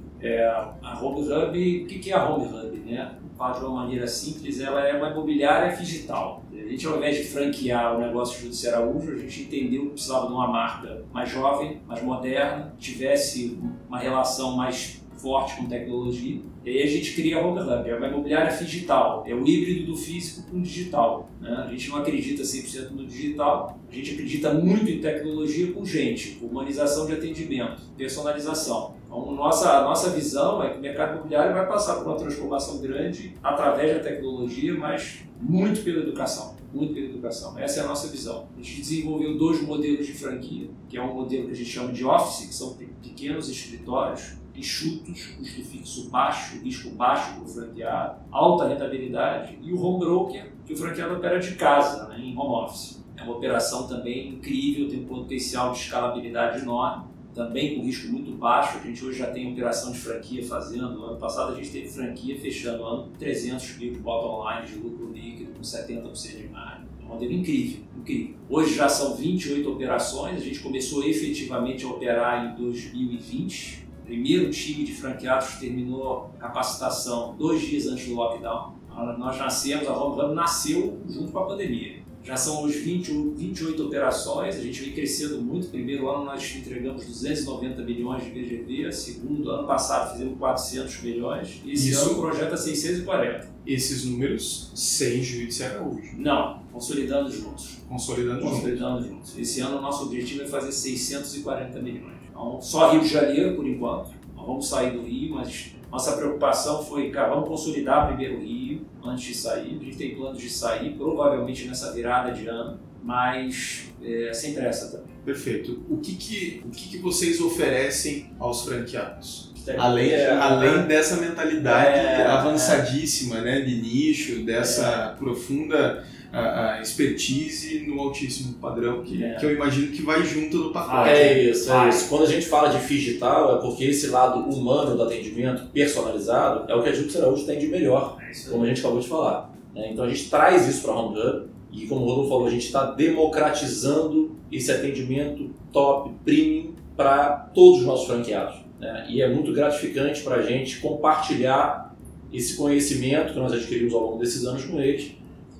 [0.83, 2.79] A Home Hub, o que que é a Home Hub?
[2.79, 3.19] Né?
[3.35, 6.45] De uma maneira simples, ela é uma imobiliária digital.
[6.53, 10.29] A gente, ao invés de franquear o negócio Júdice Araújo, a gente entendeu que precisava
[10.29, 16.39] de uma marca mais jovem, mais moderna, tivesse uma relação mais forte com tecnologia.
[16.65, 19.87] E aí a gente cria a Home Hub, é uma imobiliária digital, é o híbrido
[19.87, 21.29] do físico com o digital.
[21.41, 21.65] Né?
[21.67, 26.33] A gente não acredita 100% no digital, a gente acredita muito em tecnologia com gente,
[26.33, 28.95] com humanização de atendimento, personalização.
[29.07, 33.35] Então, nossa, nossa visão é que o mercado imobiliário vai passar por uma transformação grande
[33.43, 36.55] através da tecnologia, mas muito pela educação.
[36.73, 37.57] Muito pela educação.
[37.57, 38.49] Essa é a nossa visão.
[38.59, 41.93] A gente desenvolveu dois modelos de franquia, que é um modelo que a gente chama
[41.93, 47.49] de office, que são pe- pequenos escritórios, enxutos, custo fixo baixo, risco baixo para o
[47.49, 52.37] franqueado, alta rentabilidade e o home broker, que o franqueado opera de casa, né, em
[52.37, 53.05] home office.
[53.17, 58.31] É uma operação também incrível, tem um potencial de escalabilidade enorme, também com risco muito
[58.33, 58.79] baixo.
[58.79, 60.93] A gente hoje já tem operação de franquia fazendo.
[60.93, 64.49] No ano passado a gente teve franquia fechando o ano com 300 mil de bottom
[64.49, 66.87] line de lucro líquido, com 70% de margem.
[67.01, 68.37] É um modelo incrível, incrível.
[68.49, 73.84] Hoje já são 28 operações, a gente começou efetivamente a operar em 2020.
[74.05, 78.75] Primeiro time de franqueados terminou a capacitação dois dias antes do lockdown.
[79.19, 82.05] Nós nascemos, a Home Hub nasceu junto com a pandemia.
[82.23, 85.69] Já são hoje 20, 28 operações, a gente vem crescendo muito.
[85.69, 91.73] Primeiro ano nós entregamos 290 milhões de VGV, segundo ano passado fizemos 400 milhões, e
[91.73, 92.01] esse Isso.
[92.09, 93.53] ano o projeto é 640.
[93.67, 97.79] Esses números sem juízo de Araújo, Não, consolidando juntos.
[97.87, 98.55] consolidando juntos.
[98.55, 99.39] Consolidando juntos.
[99.39, 102.14] Esse ano o nosso objetivo é fazer 640 milhões.
[102.45, 104.11] Então, só Rio de Janeiro por enquanto.
[104.37, 108.83] Nós vamos sair do Rio, mas nossa preocupação foi, cara, vamos consolidar primeiro o Rio
[109.03, 109.79] antes de sair.
[109.81, 114.91] A gente tem planos de sair, provavelmente nessa virada de ano, mas é, sem pressa
[114.91, 115.15] também.
[115.25, 115.83] Perfeito.
[115.89, 119.53] O que que, o que que vocês oferecem aos franqueados?
[119.67, 126.81] É, Além, é, além dessa mentalidade É, avançadíssima, né, de nicho, dessa profunda a, a
[126.83, 129.35] expertise no altíssimo padrão que, É.
[129.37, 131.09] que eu imagino que vai junto no pacote.
[131.09, 131.89] Ah, É isso, é Vai.
[131.91, 132.09] isso.
[132.09, 136.75] Quando a gente fala de digital, é porque esse lado humano do atendimento personalizado é
[136.75, 139.51] o que a Júpiter Araújo tem de melhor, É como a gente acabou de falar.
[139.75, 139.91] né?
[139.93, 142.51] Então a gente traz isso para a Home Hub e, como o Rodolfo falou, a
[142.51, 148.57] gente está democratizando esse atendimento top, premium, para todos os nossos franqueados.
[148.81, 149.07] né?
[149.09, 151.95] E é muito gratificante para a gente compartilhar
[152.33, 155.13] esse conhecimento que nós adquirimos ao longo desses anos com eles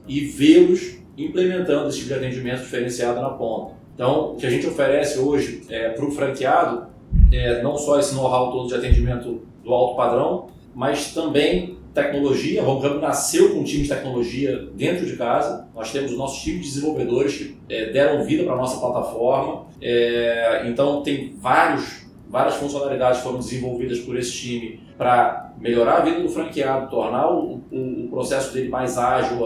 [0.07, 3.75] e vê-los implementando esse tipo de atendimento diferenciado na ponta.
[3.95, 5.63] Então, o que a gente oferece hoje
[5.95, 6.89] para o franqueado
[7.33, 12.61] é não só esse know-how todo de atendimento do alto padrão, mas também tecnologia.
[12.61, 15.69] A Home nasceu com um time de tecnologia dentro de casa.
[15.75, 19.67] Nós temos o nosso time de desenvolvedores que é, deram vida para a nossa plataforma.
[19.81, 26.01] É, então, tem vários, várias funcionalidades que foram desenvolvidas por esse time para melhorar a
[26.01, 29.39] vida do franqueado, tornar o, o, o processo dele mais ágil,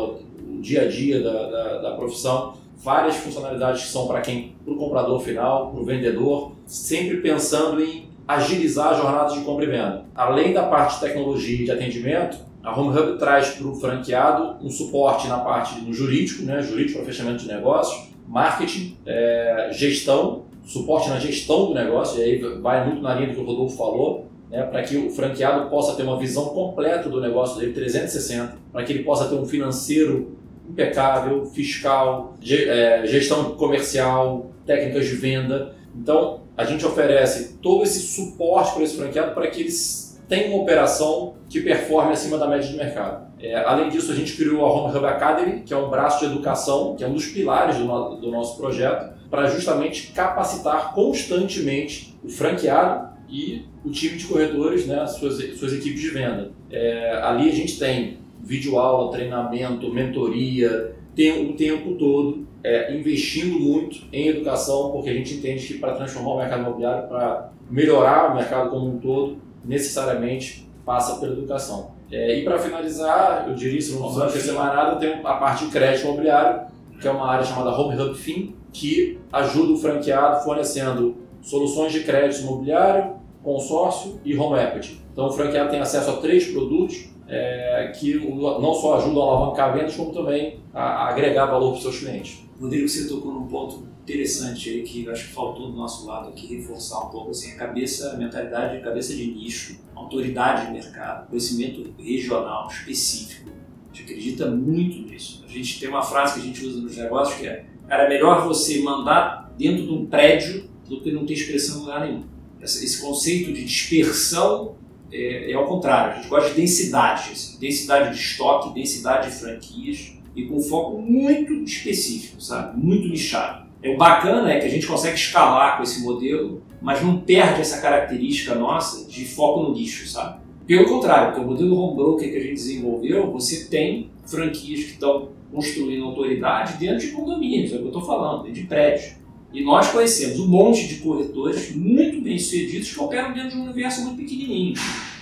[0.61, 2.55] dia a dia da, da, da profissão.
[2.77, 7.83] Várias funcionalidades que são para quem, para o comprador final, para o vendedor, sempre pensando
[7.83, 10.05] em agilizar a jornada de compra e venda.
[10.14, 14.64] Além da parte de tecnologia e de atendimento, a Home Hub traz para o franqueado
[14.64, 20.42] um suporte na parte no jurídico, né, jurídico para fechamento de negócios, marketing, é, gestão,
[20.64, 23.77] suporte na gestão do negócio, e aí vai muito na linha do que o Rodolfo
[23.77, 28.59] falou, né, para que o franqueado possa ter uma visão completa do negócio dele, 360,
[28.71, 30.38] para que ele possa ter um financeiro
[30.68, 35.74] impecável, fiscal, é, gestão comercial, técnicas de venda.
[35.94, 40.62] Então, a gente oferece todo esse suporte para esse franqueado para que eles tenham uma
[40.62, 43.28] operação que performe acima da média de mercado.
[43.40, 46.26] É, além disso, a gente criou a Home Hub Academy, que é um braço de
[46.26, 52.28] educação, que é um dos pilares do, do nosso projeto, para justamente capacitar constantemente o
[52.28, 56.50] franqueado e o time de corretores, né, suas, suas equipes de venda.
[56.70, 64.07] É, ali a gente tem videoaula, treinamento, mentoria, tem o tempo todo é, investindo muito
[64.12, 68.37] em educação, porque a gente entende que para transformar o mercado imobiliário, para melhorar o
[68.37, 71.92] mercado como um todo, necessariamente passa pela educação.
[72.11, 75.70] É, e para finalizar, eu diria, se não esquecer mais nada, tem a parte de
[75.70, 76.68] crédito imobiliário,
[77.01, 82.01] que é uma área chamada Home Hub Fin, que ajuda o franqueado fornecendo soluções de
[82.01, 85.01] crédito imobiliário, consórcio e home equity.
[85.12, 89.74] Então o franqueado tem acesso a três produtos é, que não só ajudam a alavancar
[89.74, 92.42] vendas, como também a, agregar valor para os seus clientes.
[92.60, 96.30] Rodrigo, você tocou num ponto interessante aí que eu acho que faltou do nosso lado
[96.30, 100.72] aqui reforçar um pouco assim, a cabeça, a mentalidade de cabeça de nicho, autoridade de
[100.72, 103.50] mercado, conhecimento regional específico.
[103.50, 105.44] A gente acredita muito nisso.
[105.46, 108.08] A gente tem uma frase que a gente usa nos negócios que é cara, é
[108.08, 112.24] melhor você mandar dentro de um prédio do que não ter expressão em lugar nenhum.
[112.60, 114.76] Esse conceito de dispersão
[115.12, 116.12] é, é ao contrário.
[116.12, 121.01] A gente gosta de densidade, assim, densidade de estoque, densidade de franquias e com foco
[121.01, 122.79] muito específico, sabe?
[122.79, 123.66] Muito nichado.
[123.83, 127.81] É, bacana é que a gente consegue escalar com esse modelo, mas não perde essa
[127.81, 130.40] característica nossa de foco no nicho, sabe?
[130.66, 134.90] Pelo contrário, porque o modelo home broker que a gente desenvolveu, você tem franquias que
[134.92, 139.14] estão construindo autoridade dentro de condomínios, é o que eu estou falando, dentro de prédios.
[139.52, 143.64] E nós conhecemos um monte de corretores muito bem sucedidos que operam dentro de um
[143.64, 144.74] universo muito pequenininho,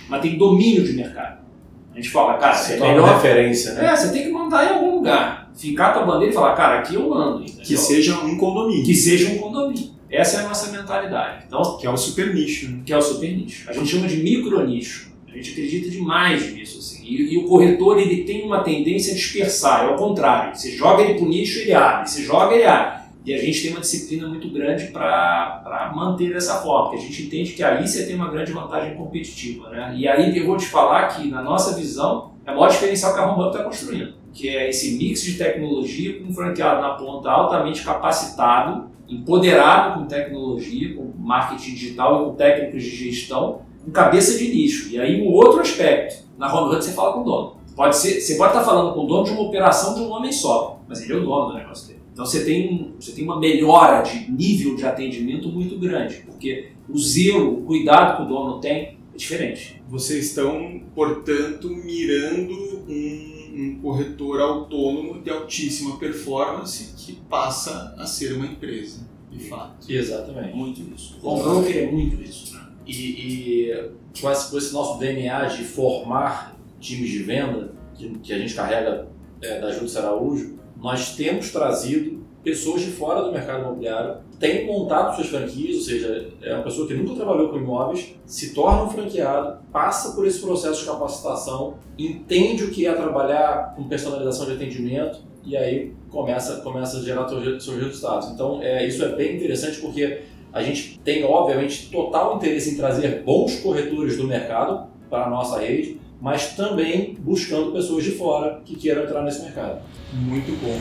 [0.09, 1.45] mas tem domínio de mercado.
[1.93, 5.51] A gente fala, cara, é melhor referência, é, você tem que mandar em algum lugar.
[5.55, 7.41] Ficar com a bandeira e falar, cara, aqui eu mando.
[7.41, 7.65] entendeu?
[7.65, 8.85] Que seja um condomínio.
[8.85, 9.89] Que seja um condomínio.
[10.09, 11.45] Essa é a nossa mentalidade.
[11.47, 12.69] Então, Que é o super nicho.
[12.69, 12.81] Né?
[12.85, 13.67] que é o super nicho.
[13.69, 15.11] A gente chama de micro nicho.
[15.27, 16.77] A gente acredita demais nisso.
[16.77, 17.03] Assim.
[17.03, 20.55] E, e o corretor ele tem uma tendência a dispersar, é o contrário.
[20.55, 22.07] Você joga ele para o nicho, ele abre.
[22.07, 23.06] Você joga, ele abre.
[23.27, 27.23] E a gente tem uma disciplina muito grande para manter dessa forma, porque a gente
[27.23, 29.69] entende que aí você tem uma grande vantagem competitiva.
[29.69, 29.95] Né?
[29.97, 33.19] E aí eu vou te falar que, na nossa visão, é o maior diferencial que
[33.19, 37.29] a Home está construindo, que é esse mix de tecnologia com um franqueado na ponta
[37.29, 44.37] altamente capacitado, empoderado com tecnologia, com marketing digital e com técnicos de gestão, com cabeça
[44.37, 44.87] de nicho.
[44.89, 47.57] E aí um outro aspecto, na Hunt você fala com o dono.
[47.75, 50.31] Pode ser, você pode estar falando com o dono de uma operação de um homem
[50.31, 51.96] só, mas ele é o dono do negócio dele.
[52.17, 56.97] Então você tem, você tem uma melhora de nível de atendimento muito grande, porque o
[56.97, 59.79] zelo, o cuidado que o dono tem é diferente.
[59.87, 62.53] Vocês estão, portanto, mirando
[62.89, 69.85] um, um corretor autônomo de altíssima performance que passa a ser uma empresa, de fato.
[69.87, 70.55] Exatamente.
[70.55, 71.19] Muito isso.
[71.21, 72.55] O broker é muito isso.
[72.55, 72.67] Né?
[72.87, 78.33] E, e com, esse, com esse nosso DNA de formar times de venda, que, que
[78.33, 79.07] a gente carrega
[79.39, 85.15] é, da Júlia Araújo, nós temos trazido pessoas de fora do mercado imobiliário, têm montado
[85.15, 88.89] suas franquias, ou seja, é uma pessoa que nunca trabalhou com imóveis, se torna um
[88.89, 94.53] franqueado, passa por esse processo de capacitação, entende o que é trabalhar com personalização de
[94.53, 98.29] atendimento e aí começa, começa a gerar seus resultados.
[98.29, 100.21] Então, é, isso é bem interessante porque
[100.53, 105.59] a gente tem, obviamente, total interesse em trazer bons corretores do mercado para a nossa
[105.59, 109.81] rede, mas também buscando pessoas de fora que queiram entrar nesse mercado.
[110.13, 110.79] Muito bom.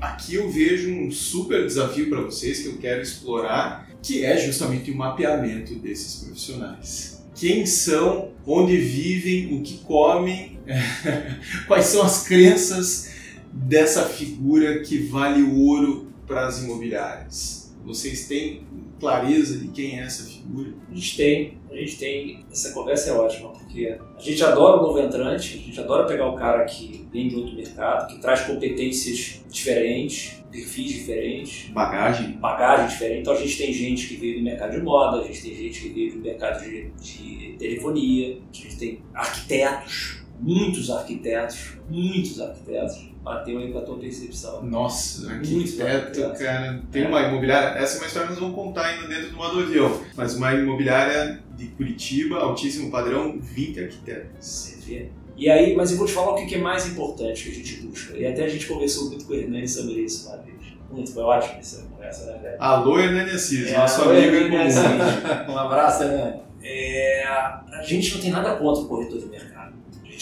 [0.00, 4.90] Aqui eu vejo um super desafio para vocês que eu quero explorar, que é justamente
[4.90, 7.21] o mapeamento desses profissionais.
[7.42, 10.60] Quem são, onde vivem, o que comem,
[11.66, 13.10] quais são as crenças
[13.52, 17.61] dessa figura que vale ouro para as imobiliárias.
[17.84, 18.64] Vocês têm
[19.00, 20.72] clareza de quem é essa figura?
[20.90, 22.44] A gente tem, a gente tem.
[22.50, 26.28] Essa conversa é ótima, porque a gente adora o novo entrante, a gente adora pegar
[26.28, 32.32] o cara que vem de outro mercado, que traz competências diferentes, perfis diferentes, Bagagem.
[32.32, 33.20] bagagem diferente.
[33.20, 35.80] Então a gente tem gente que veio do mercado de moda, a gente tem gente
[35.80, 43.11] que veio do mercado de, de telefonia, a gente tem arquitetos, muitos arquitetos, muitos arquitetos.
[43.22, 44.62] Bateu aí com a tua percepção.
[44.64, 45.46] Nossa, Muito
[45.82, 46.34] arquiteto, bacana.
[46.34, 46.82] cara.
[46.90, 47.08] Tem É.
[47.08, 50.00] uma imobiliária, essa é uma história que nós vamos contar ainda dentro do modo avião,
[50.16, 54.30] mas uma imobiliária de Curitiba, altíssimo padrão, 20 arquitetos.
[54.40, 55.08] Você vê?
[55.36, 57.54] E aí, mas eu vou te falar o que que é mais importante que a
[57.54, 58.16] gente busca.
[58.16, 60.52] E até a gente conversou muito com o Hernani sobre isso uma vez.
[60.90, 62.56] Muito, foi ótimo essa conversa, né, velho?
[62.58, 65.48] Alô, Hernani Assis, É, nosso alô, amigo em Hernani comum.
[65.54, 66.40] Um abraço, né?
[66.62, 69.51] É, a gente não tem nada contra o corretor de mercado.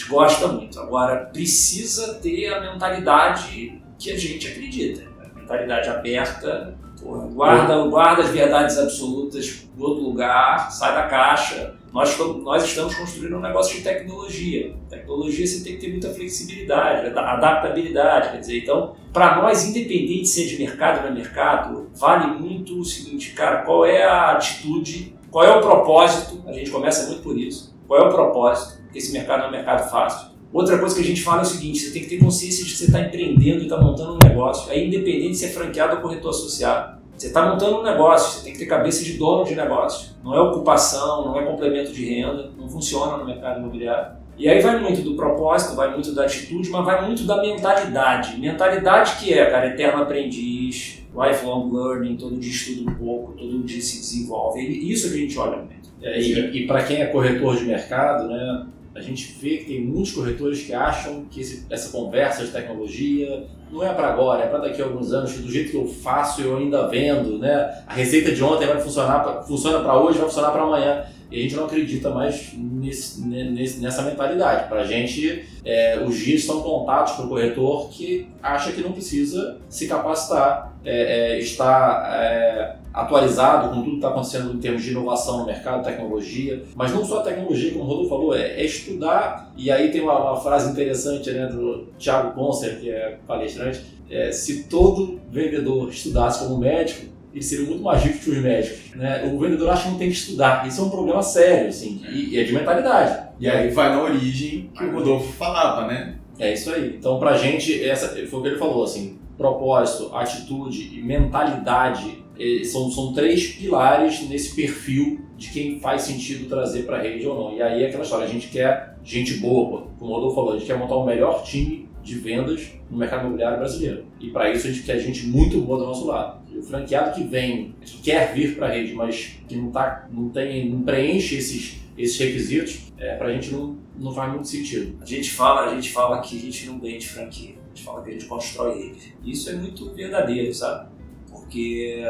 [0.01, 0.79] Gente gosta muito.
[0.79, 5.03] Agora, precisa ter a mentalidade que a gente acredita.
[5.19, 11.75] A mentalidade aberta, porra, guarda, guarda as verdades absolutas do outro lugar, sai da caixa.
[11.93, 14.73] Nós, nós estamos construindo um negócio de tecnologia.
[14.89, 18.31] Tecnologia você tem que ter muita flexibilidade, ada- adaptabilidade.
[18.31, 22.39] Quer dizer, então, para nós, independente de ser de mercado ou não é mercado, vale
[22.39, 26.43] muito o seguinte, cara, qual é a atitude qual é o propósito?
[26.45, 27.73] A gente começa muito por isso.
[27.91, 28.83] Qual é o propósito?
[28.83, 30.29] Porque esse mercado não é um mercado fácil.
[30.53, 32.71] Outra coisa que a gente fala é o seguinte: você tem que ter consciência de
[32.71, 34.71] que você está empreendendo e está montando um negócio.
[34.71, 37.01] É independente de ser franqueado ou corretor associado.
[37.17, 40.15] Você está montando um negócio, você tem que ter cabeça de dono de negócio.
[40.23, 44.13] Não é ocupação, não é complemento de renda, não funciona no mercado imobiliário.
[44.37, 48.39] E aí vai muito do propósito, vai muito da atitude, mas vai muito da mentalidade.
[48.39, 53.81] Mentalidade que é, cara, eterno aprendiz, lifelong learning, todo dia estuda um pouco, todo dia
[53.81, 54.59] se desenvolve.
[54.61, 55.89] E isso a gente olha muito.
[56.01, 59.81] É, e e para quem é corretor de mercado, né, a gente vê que tem
[59.81, 64.47] muitos corretores que acham que esse- essa conversa de tecnologia não é para agora, é
[64.47, 67.83] para daqui a alguns anos, que do jeito que eu faço eu ainda vendo, né?
[67.87, 71.03] A receita de ontem vai funcionar, funciona para hoje, vai funcionar para amanhã.
[71.31, 74.67] E a gente não acredita mais nesse- ne- nesse- nessa mentalidade.
[74.67, 78.91] Para a gente, é, os dias estão contados para o corretor que acha que não
[78.91, 84.83] precisa se capacitar, é, é, estar é, atualizado com tudo que está acontecendo em termos
[84.83, 88.65] de inovação no mercado, tecnologia, mas não só tecnologia, como o Rodolfo falou, é, é
[88.65, 89.53] estudar.
[89.55, 94.31] E aí tem uma, uma frase interessante né, do Thiago Poncer, que é palestrante, é,
[94.31, 98.95] se todo vendedor estudasse como médico, ele seria muito mais rico que os médicos.
[98.95, 99.31] Né?
[99.33, 100.67] O vendedor acha que não tem que estudar.
[100.67, 103.29] Isso é um problema sério, assim, e, e é de mentalidade.
[103.39, 106.15] E aí vai na origem que o Rodolfo falava, né?
[106.37, 106.95] É isso aí.
[106.97, 112.63] Então, pra gente, essa, foi o que ele falou, assim, propósito, atitude e mentalidade eh,
[112.63, 117.35] são, são três pilares nesse perfil de quem faz sentido trazer para a rede ou
[117.35, 117.57] não.
[117.57, 120.57] E aí é aquela história, a gente quer gente boa, como o Rodolfo falou, a
[120.57, 124.05] gente quer montar o melhor time de vendas no mercado imobiliário brasileiro.
[124.21, 126.41] E para isso a gente quer gente muito boa do nosso lado.
[126.51, 130.07] E o franqueado que vem, que quer vir para a rede, mas que não, tá,
[130.11, 134.47] não, tem, não preenche esses, esses requisitos, é, para a gente não, não faz muito
[134.47, 134.97] sentido.
[135.01, 138.03] A gente fala, a gente fala que a gente não vende franquia, a gente fala
[138.03, 138.97] que a gente constrói ele.
[139.23, 140.89] Isso é muito verdadeiro, sabe?
[141.29, 142.03] Porque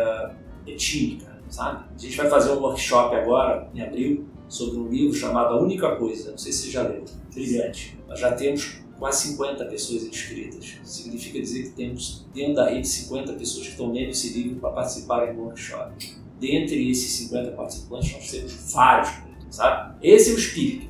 [0.67, 1.85] é time, cara, sabe?
[1.95, 5.95] A gente vai fazer um workshop agora, em abril, sobre um livro chamado A Única
[5.95, 7.97] Coisa, não sei se você já leu, brilhante.
[8.07, 10.77] Nós já temos quase 50 pessoas inscritas.
[10.83, 14.69] Significa dizer que temos dentro da rede 50 pessoas que estão lendo esse livro para
[14.69, 15.91] participarem do workshop.
[16.39, 19.09] Dentre esses 50 participantes, nós temos vários,
[19.49, 19.95] sabe?
[20.03, 20.87] Esse é o espírito.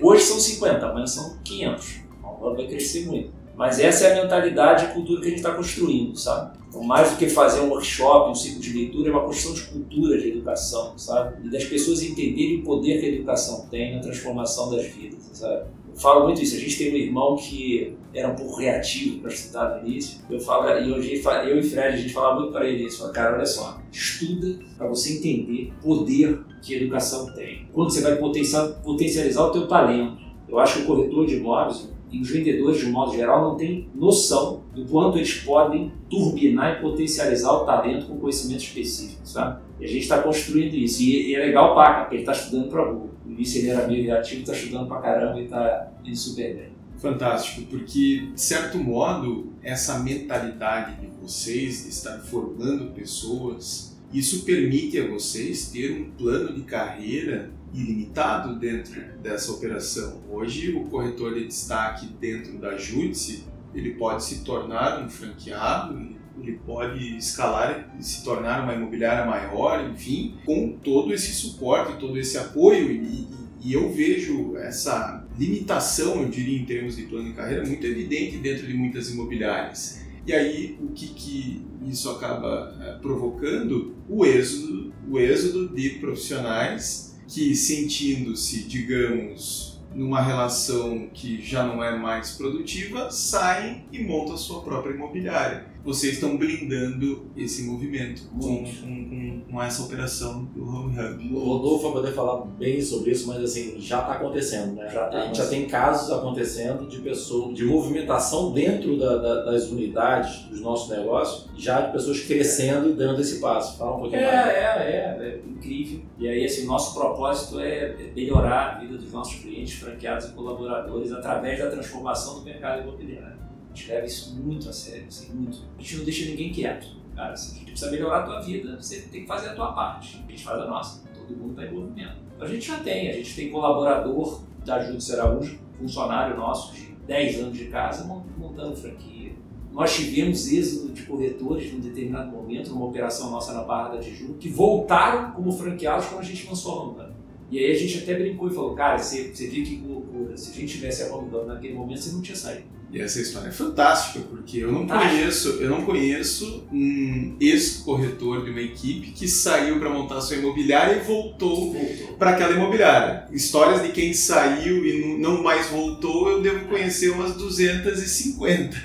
[0.00, 2.00] Hoje são 50, amanhã são 500.
[2.24, 3.30] Agora vai crescer muito.
[3.54, 6.58] Mas essa é a mentalidade e cultura que a gente está construindo, sabe?
[6.70, 9.70] Então, mais do que fazer um workshop, um ciclo de leitura, é uma construção de
[9.70, 11.46] cultura de educação, sabe?
[11.46, 15.66] E das pessoas entenderem o poder que a educação tem na transformação das vidas, sabe?
[15.96, 16.56] Falo muito isso.
[16.56, 20.20] A gente tem um irmão que era um pouco reativo, para citar no início.
[20.28, 22.98] Eu falo, e hoje eu e Fred, a gente fala muito para ele isso.
[22.98, 27.66] Fala, cara, olha só, estuda para você entender o poder que a educação tem.
[27.72, 30.22] Quando você vai potencializar o teu talento.
[30.48, 33.56] Eu acho que o corretor de imóveis e os vendedores, de um modo geral, não
[33.56, 39.62] têm noção do quanto eles podem turbinar e potencializar o talento com conhecimento específico, sabe?
[39.80, 41.02] E a gente está construindo isso.
[41.02, 44.04] E, é legal para porque ele está estudando para o No início ele era meio
[44.04, 46.72] reativo, está estudando para caramba e está indo super bem.
[46.98, 55.00] Fantástico, porque, de certo modo, essa mentalidade de vocês de estar formando pessoas, isso permite
[55.00, 60.22] a vocês ter um plano de carreira ilimitado dentro dessa operação.
[60.30, 63.44] Hoje, o corretor de destaque dentro da Júdice,
[63.74, 65.98] ele pode se tornar um franqueado,
[66.40, 72.18] ele pode escalar e se tornar uma imobiliária maior, enfim, com todo esse suporte, todo
[72.18, 72.90] esse apoio.
[72.90, 73.28] E,
[73.62, 78.38] e eu vejo essa limitação, eu diria, em termos de plano de carreira, muito evidente
[78.38, 80.02] dentro de muitas imobiliárias.
[80.26, 83.94] E aí, o que, que isso acaba é, provocando?
[84.08, 91.96] O êxodo, o êxodo de profissionais que sentindo-se, digamos, numa relação que já não é
[91.96, 98.64] mais produtiva, saem e montam a sua própria imobiliária vocês estão blindando esse movimento com,
[98.64, 101.34] com, com, essa operação do Home Hub.
[101.34, 104.88] O Rodolfo vai poder falar bem sobre isso, mas assim, já está acontecendo, né?
[104.88, 109.70] Já, a gente já tem casos acontecendo de pessoas, de movimentação dentro da, da, das
[109.70, 113.76] unidades dos nossos negócios, já de pessoas crescendo e dando esse passo.
[113.76, 114.48] Fala um pouquinho é, mais.
[114.48, 116.00] É, é, é incrível.
[116.18, 121.12] E aí, assim, nosso propósito é melhorar a vida dos nossos clientes, franqueados e colaboradores
[121.12, 123.42] através da transformação do mercado imobiliário.
[123.72, 125.58] A gente leva isso muito a sério, assim, muito.
[125.78, 126.86] A gente não deixa ninguém quieto.
[127.16, 129.72] Cara, assim, a gente precisa melhorar a tua vida, você tem que fazer a tua
[129.72, 130.22] parte.
[130.26, 131.02] A gente faz a nossa.
[131.14, 132.16] Todo mundo está em movimento.
[132.38, 137.40] A gente já tem, a gente tem colaborador da Júdice Araújo, funcionário nosso de 10
[137.40, 138.04] anos de casa,
[138.36, 139.32] montando franquia.
[139.72, 144.34] Nós tivemos êxodo de corretores num determinado momento, numa operação nossa na Barra da Tijuca,
[144.34, 147.14] que voltaram como franqueados quando a gente lançou a Home
[147.50, 150.50] E aí a gente até brincou e falou, cara, você, você viu que loucura, se
[150.50, 152.81] a gente tivesse a Home naquele momento, você não tinha saído.
[152.92, 158.50] E essa história é fantástica, porque eu não conheço, eu não conheço um ex-corretor de
[158.50, 162.16] uma equipe que saiu para montar sua imobiliária e voltou, voltou.
[162.18, 163.24] para aquela imobiliária.
[163.32, 168.76] Histórias de quem saiu e não mais voltou, eu devo conhecer umas 250.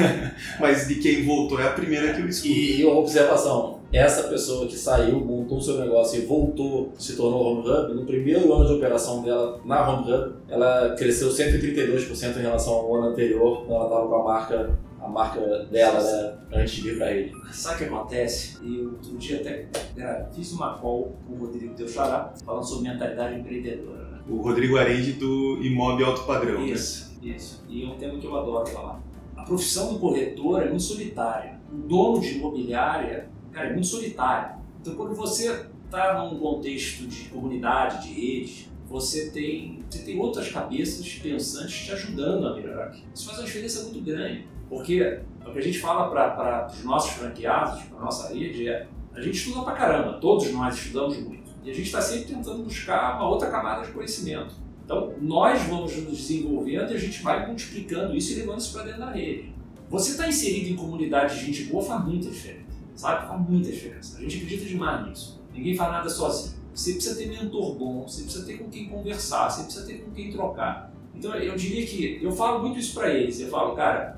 [0.58, 2.48] Mas de quem voltou é a primeira que eu escuto.
[2.48, 7.14] E, e uma observação, essa pessoa que saiu, montou o seu negócio e voltou, se
[7.14, 12.38] tornou Home Hub, no primeiro ano de operação dela na Home Hub, ela cresceu 132%
[12.38, 15.40] em relação ao ano anterior, quando ela estava com a marca, a marca
[15.70, 17.32] dela, né, antes de vir para ele.
[17.52, 18.58] Sabe o que acontece?
[18.64, 22.88] Eu outro dia até era, fiz uma call com o Rodrigo Teu Xará, falando sobre
[22.88, 24.04] mentalidade empreendedora.
[24.04, 24.20] Né?
[24.26, 26.60] O Rodrigo Arende do Imóvel Alto Padrão.
[26.60, 26.68] Né?
[26.68, 27.34] Isso, né?
[27.36, 27.62] isso.
[27.68, 29.02] E é um tema que eu adoro falar.
[29.36, 31.60] A profissão do corretor é muito solitária.
[31.70, 34.56] O dono de imobiliária cara, é muito solitário.
[34.80, 40.50] Então, quando você está num contexto de comunidade, de rede, você tem, você tem outras
[40.50, 43.04] cabeças pensantes te ajudando a melhorar aqui.
[43.14, 47.12] Isso faz uma diferença muito grande, porque o que a gente fala para os nossos
[47.12, 51.52] franqueados, para a nossa rede, é a gente estuda pra caramba, todos nós estudamos muito.
[51.62, 54.54] E a gente está sempre tentando buscar uma outra camada de conhecimento.
[54.84, 58.84] Então, nós vamos nos desenvolvendo e a gente vai multiplicando isso e levando isso para
[58.84, 59.54] dentro da rede.
[59.88, 62.61] Você está inserido em comunidade de gente boa faz muita diferença
[62.94, 63.28] sabe?
[63.28, 64.18] Faz muita diferença.
[64.18, 65.42] A gente acredita demais nisso.
[65.52, 66.62] Ninguém faz nada sozinho.
[66.74, 70.10] Você precisa ter mentor bom, você precisa ter com quem conversar, você precisa ter com
[70.10, 70.90] quem trocar.
[71.14, 73.40] Então eu diria que eu falo muito isso para eles.
[73.40, 74.16] Eu falo, cara,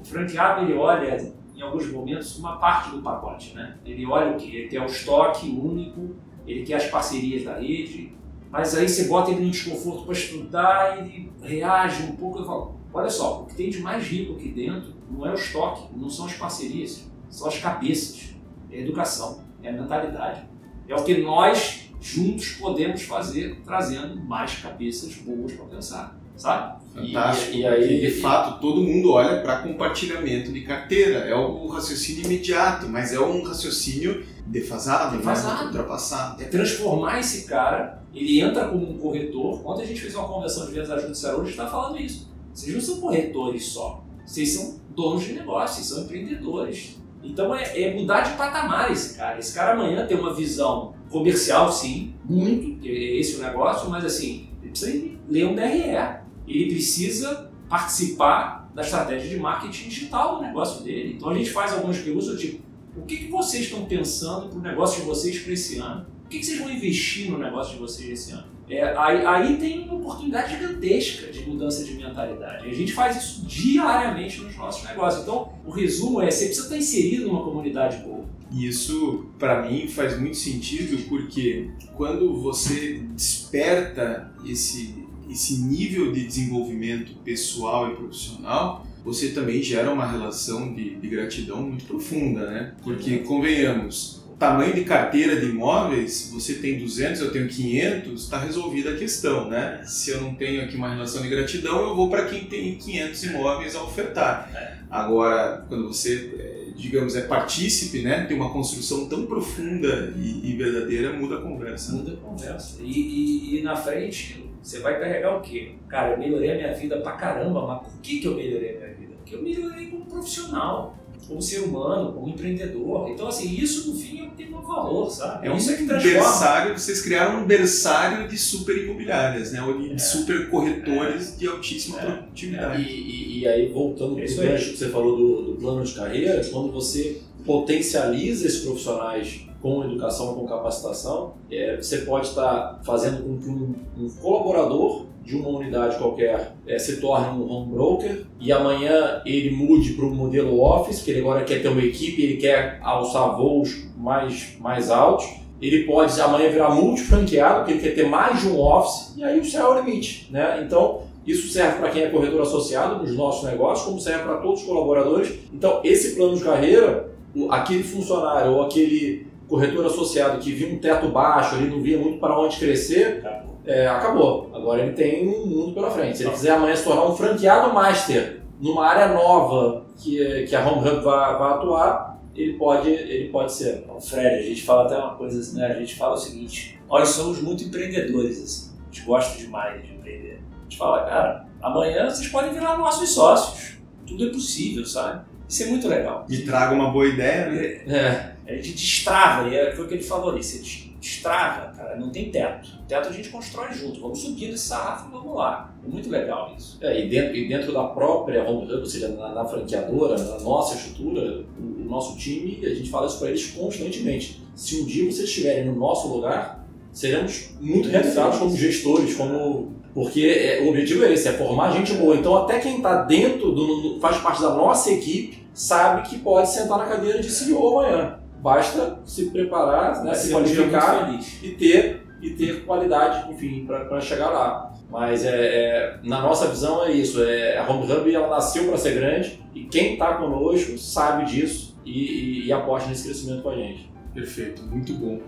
[0.00, 3.78] o franqueado ele olha em alguns momentos uma parte do pacote, né?
[3.84, 4.54] Ele olha o que?
[4.54, 6.14] Ele quer o estoque único,
[6.46, 8.12] ele quer as parcerias da rede,
[8.50, 12.40] mas aí você bota ele no desconforto para estudar, ele reage um pouco.
[12.40, 15.34] Eu falo, olha só, o que tem de mais rico aqui dentro não é o
[15.34, 18.32] estoque, não são as parcerias, são as cabeças,
[18.70, 20.42] é a educação, é a mentalidade.
[20.88, 26.84] É o que nós juntos podemos fazer, trazendo mais cabeças boas para pensar, sabe?
[26.94, 27.56] Fantástico.
[27.56, 31.20] E, e aí, de fato, todo mundo olha para compartilhamento de carteira.
[31.20, 35.58] É o raciocínio imediato, mas é um raciocínio defasado, defasado.
[35.58, 35.66] Né?
[35.66, 36.40] ultrapassado.
[36.40, 39.60] É transformar esse cara, ele entra como um corretor.
[39.68, 42.32] Ontem a gente fez uma conversão de vendas judiciária, hoje está falando isso.
[42.52, 47.02] Vocês não são corretores só, vocês são donos de negócios, são empreendedores.
[47.24, 49.38] Então é, é, mudar de patamar esse cara.
[49.38, 54.48] Esse cara amanhã tem uma visão comercial, sim, muito, é esse o negócio, mas assim,
[54.62, 60.82] ele precisa ler um DRE ele precisa participar da estratégia de marketing digital do negócio
[60.84, 61.14] dele.
[61.16, 62.62] Então a gente faz algumas perguntas tipo,
[62.96, 66.06] o que, que vocês estão pensando para o negócio de vocês para esse ano?
[66.24, 68.46] O que, que, vocês vão investir no negócio de vocês esse ano?
[68.68, 72.68] É, aí, aí, tem uma oportunidade gigantesca de mudança de mentalidade.
[72.68, 75.22] A gente faz isso diariamente nos nossos negócios.
[75.22, 78.24] Então, o resumo é: você precisa estar inserido numa comunidade boa.
[78.50, 86.24] E isso, para mim, faz muito sentido porque quando você desperta esse esse nível de
[86.24, 92.74] desenvolvimento pessoal e profissional, você também gera uma relação de, de gratidão muito profunda, né?
[92.82, 98.90] Porque, convenhamos, tamanho de carteira de imóveis, você tem 200, eu tenho 500, está resolvida
[98.90, 99.82] a questão, né?
[99.84, 103.24] Se eu não tenho aqui uma relação de gratidão, eu vou para quem tem 500
[103.24, 104.50] imóveis a ofertar.
[104.54, 104.78] É.
[104.90, 108.24] Agora, quando você, é, digamos, é partícipe, né?
[108.26, 111.92] Tem uma construção tão profunda e, e verdadeira, muda a conversa.
[111.92, 112.82] Muda a conversa.
[112.82, 115.74] E, e, e na frente, você vai carregar o quê?
[115.88, 118.80] Cara, eu melhorei a minha vida pra caramba, mas por que, que eu melhorei a
[118.80, 119.14] minha vida?
[119.16, 123.08] Porque eu melhorei como profissional, como ser humano, como empreendedor.
[123.10, 125.46] Então, assim, isso no fim tem um valor, sabe?
[125.46, 129.62] É um isso é que berçário, vocês criaram um berçário de super imobiliárias, né?
[129.62, 129.98] Ou de é.
[129.98, 131.36] super corretores é.
[131.36, 132.04] de altíssima é.
[132.04, 132.82] produtividade.
[132.82, 135.92] E, e, e, aí, voltando para o gancho que você falou do, do plano de
[135.94, 143.22] carreira, quando você potencializa esses profissionais com educação, com capacitação, é, você pode estar fazendo
[143.22, 148.26] com que um, um colaborador de uma unidade qualquer é, se torne um home broker
[148.38, 152.22] e amanhã ele mude para o modelo office, que ele agora quer ter uma equipe,
[152.22, 155.26] ele quer alçar voos mais, mais altos.
[155.62, 159.40] Ele pode amanhã virar multifranqueado, porque ele quer ter mais de um office, e aí
[159.40, 160.28] o céu é o limite.
[160.30, 160.62] Né?
[160.62, 164.60] Então, isso serve para quem é corretor associado nos nossos negócios, como serve para todos
[164.60, 165.32] os colaboradores.
[165.52, 167.08] Então, esse plano de carreira,
[167.48, 172.18] aquele funcionário ou aquele corretor associado que via um teto baixo, ele não via muito
[172.18, 173.43] para onde crescer, acabou.
[173.66, 174.50] É, acabou.
[174.54, 176.18] Agora ele tem um mundo pela frente.
[176.18, 180.66] Se ele quiser amanhã se tornar um franqueado master numa área nova que, que a
[180.66, 183.82] Home Hub vai, vai atuar, ele pode, ele pode ser.
[183.84, 185.66] Então, Fred, a gente fala até uma coisa assim, né?
[185.66, 188.76] A gente fala o seguinte, nós somos muito empreendedores, assim.
[188.80, 190.42] A gente gosta demais de empreender.
[190.58, 193.78] A gente fala, cara, amanhã vocês podem virar nossos sócios.
[194.06, 195.24] Tudo é possível, sabe?
[195.48, 196.26] Isso é muito legal.
[196.28, 197.64] E traga uma boa ideia, né?
[197.86, 198.34] É.
[198.46, 200.60] A gente destrava, e é, foi o que ele falou ali, você
[201.00, 202.68] destrava, cara, não tem teto.
[202.82, 205.74] O teto a gente constrói junto, vamos subindo esse sarrafo e vamos lá.
[205.84, 206.78] É muito legal isso.
[206.80, 210.40] É, e, dentro, e dentro da própria Home Hub, ou seja, na, na franqueadora, na
[210.40, 214.42] nossa estrutura, o, o nosso time, a gente fala isso para eles constantemente.
[214.54, 220.26] Se um dia vocês estiverem no nosso lugar, seremos muito realizados como gestores, como porque
[220.26, 222.16] é, o objetivo é esse, é formar gente boa.
[222.16, 226.78] Então até quem está dentro, do, faz parte da nossa equipe, sabe que pode sentar
[226.78, 228.18] na cadeira de CEO amanhã.
[228.44, 234.70] Basta se preparar, né, se qualificar e ter, e ter qualidade, enfim, para chegar lá.
[234.90, 237.22] Mas é, é, na nossa visão é isso.
[237.22, 241.74] É, a Home Hub ela nasceu para ser grande e quem está conosco sabe disso
[241.86, 243.90] e, e, e aposta nesse crescimento com a gente.
[244.12, 245.20] Perfeito, muito bom.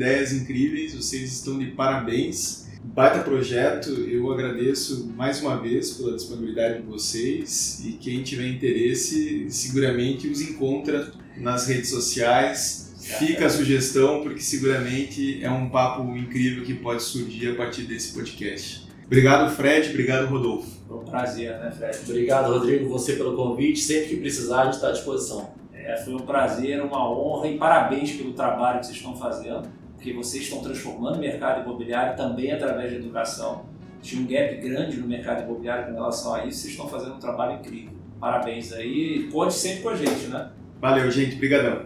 [0.00, 2.70] Ideias incríveis, vocês estão de parabéns.
[2.82, 9.46] Baita projeto, eu agradeço mais uma vez pela disponibilidade de vocês e quem tiver interesse,
[9.50, 12.96] seguramente os encontra nas redes sociais.
[13.18, 18.14] Fica a sugestão, porque seguramente é um papo incrível que pode surgir a partir desse
[18.14, 18.88] podcast.
[19.04, 19.90] Obrigado, Fred.
[19.90, 20.70] Obrigado, Rodolfo.
[20.88, 21.98] Foi um prazer, né, Fred?
[22.08, 23.80] Obrigado, Rodrigo, você pelo convite.
[23.80, 25.50] Sempre que precisar, a gente está à disposição.
[25.74, 29.79] É, foi um prazer, uma honra e parabéns pelo trabalho que vocês estão fazendo.
[30.00, 33.66] Porque vocês estão transformando o mercado imobiliário também através da educação.
[34.00, 37.18] Tinha um gap grande no mercado imobiliário com relação a isso, vocês estão fazendo um
[37.18, 37.92] trabalho incrível.
[38.18, 40.52] Parabéns aí, conte sempre com a gente, né?
[40.80, 41.84] Valeu, gente, brigadão.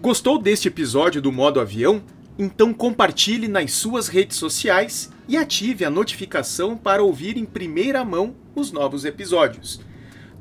[0.00, 2.00] Gostou deste episódio do Modo Avião?
[2.38, 8.36] Então compartilhe nas suas redes sociais e ative a notificação para ouvir em primeira mão
[8.54, 9.80] os novos episódios.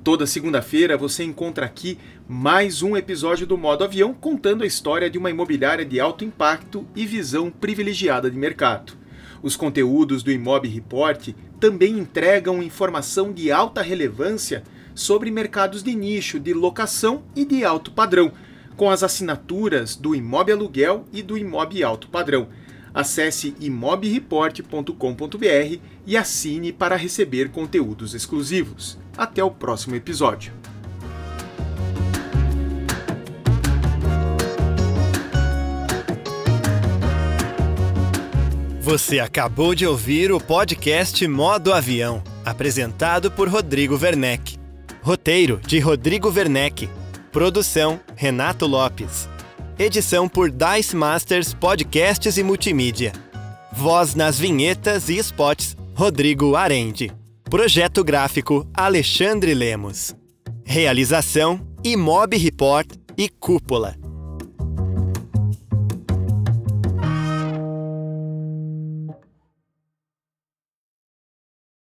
[0.06, 1.98] Toda segunda-feira você encontra aqui
[2.28, 6.86] mais um episódio do Modo Avião contando a história de uma imobiliária de alto impacto
[6.96, 8.94] e visão privilegiada de mercado.
[9.42, 11.30] Os conteúdos do Imob Report
[11.60, 14.62] também entregam informação de alta relevância
[14.94, 18.32] sobre mercados de nicho, de locação e de alto padrão,
[18.78, 22.48] com as assinaturas do Imob Aluguel e do Imob Alto Padrão.
[22.94, 29.00] Acesse imobreport.com.br e assine para receber conteúdos exclusivos.
[29.18, 30.54] Até o próximo episódio.
[38.86, 44.60] Você acabou de ouvir o podcast Modo Avião, apresentado por Rodrigo Werneck.
[45.02, 46.88] Roteiro de Rodrigo Werneck.
[47.32, 49.28] Produção Renato Lopes.
[49.80, 53.12] Edição por Dice Masters Podcasts e Multimídia.
[53.74, 57.12] Voz nas vinhetas e spots Rodrigo Arende.
[57.50, 60.16] Projeto gráfico Alexandre Lemos.
[60.66, 63.96] Realização Imob Report e Cúpula.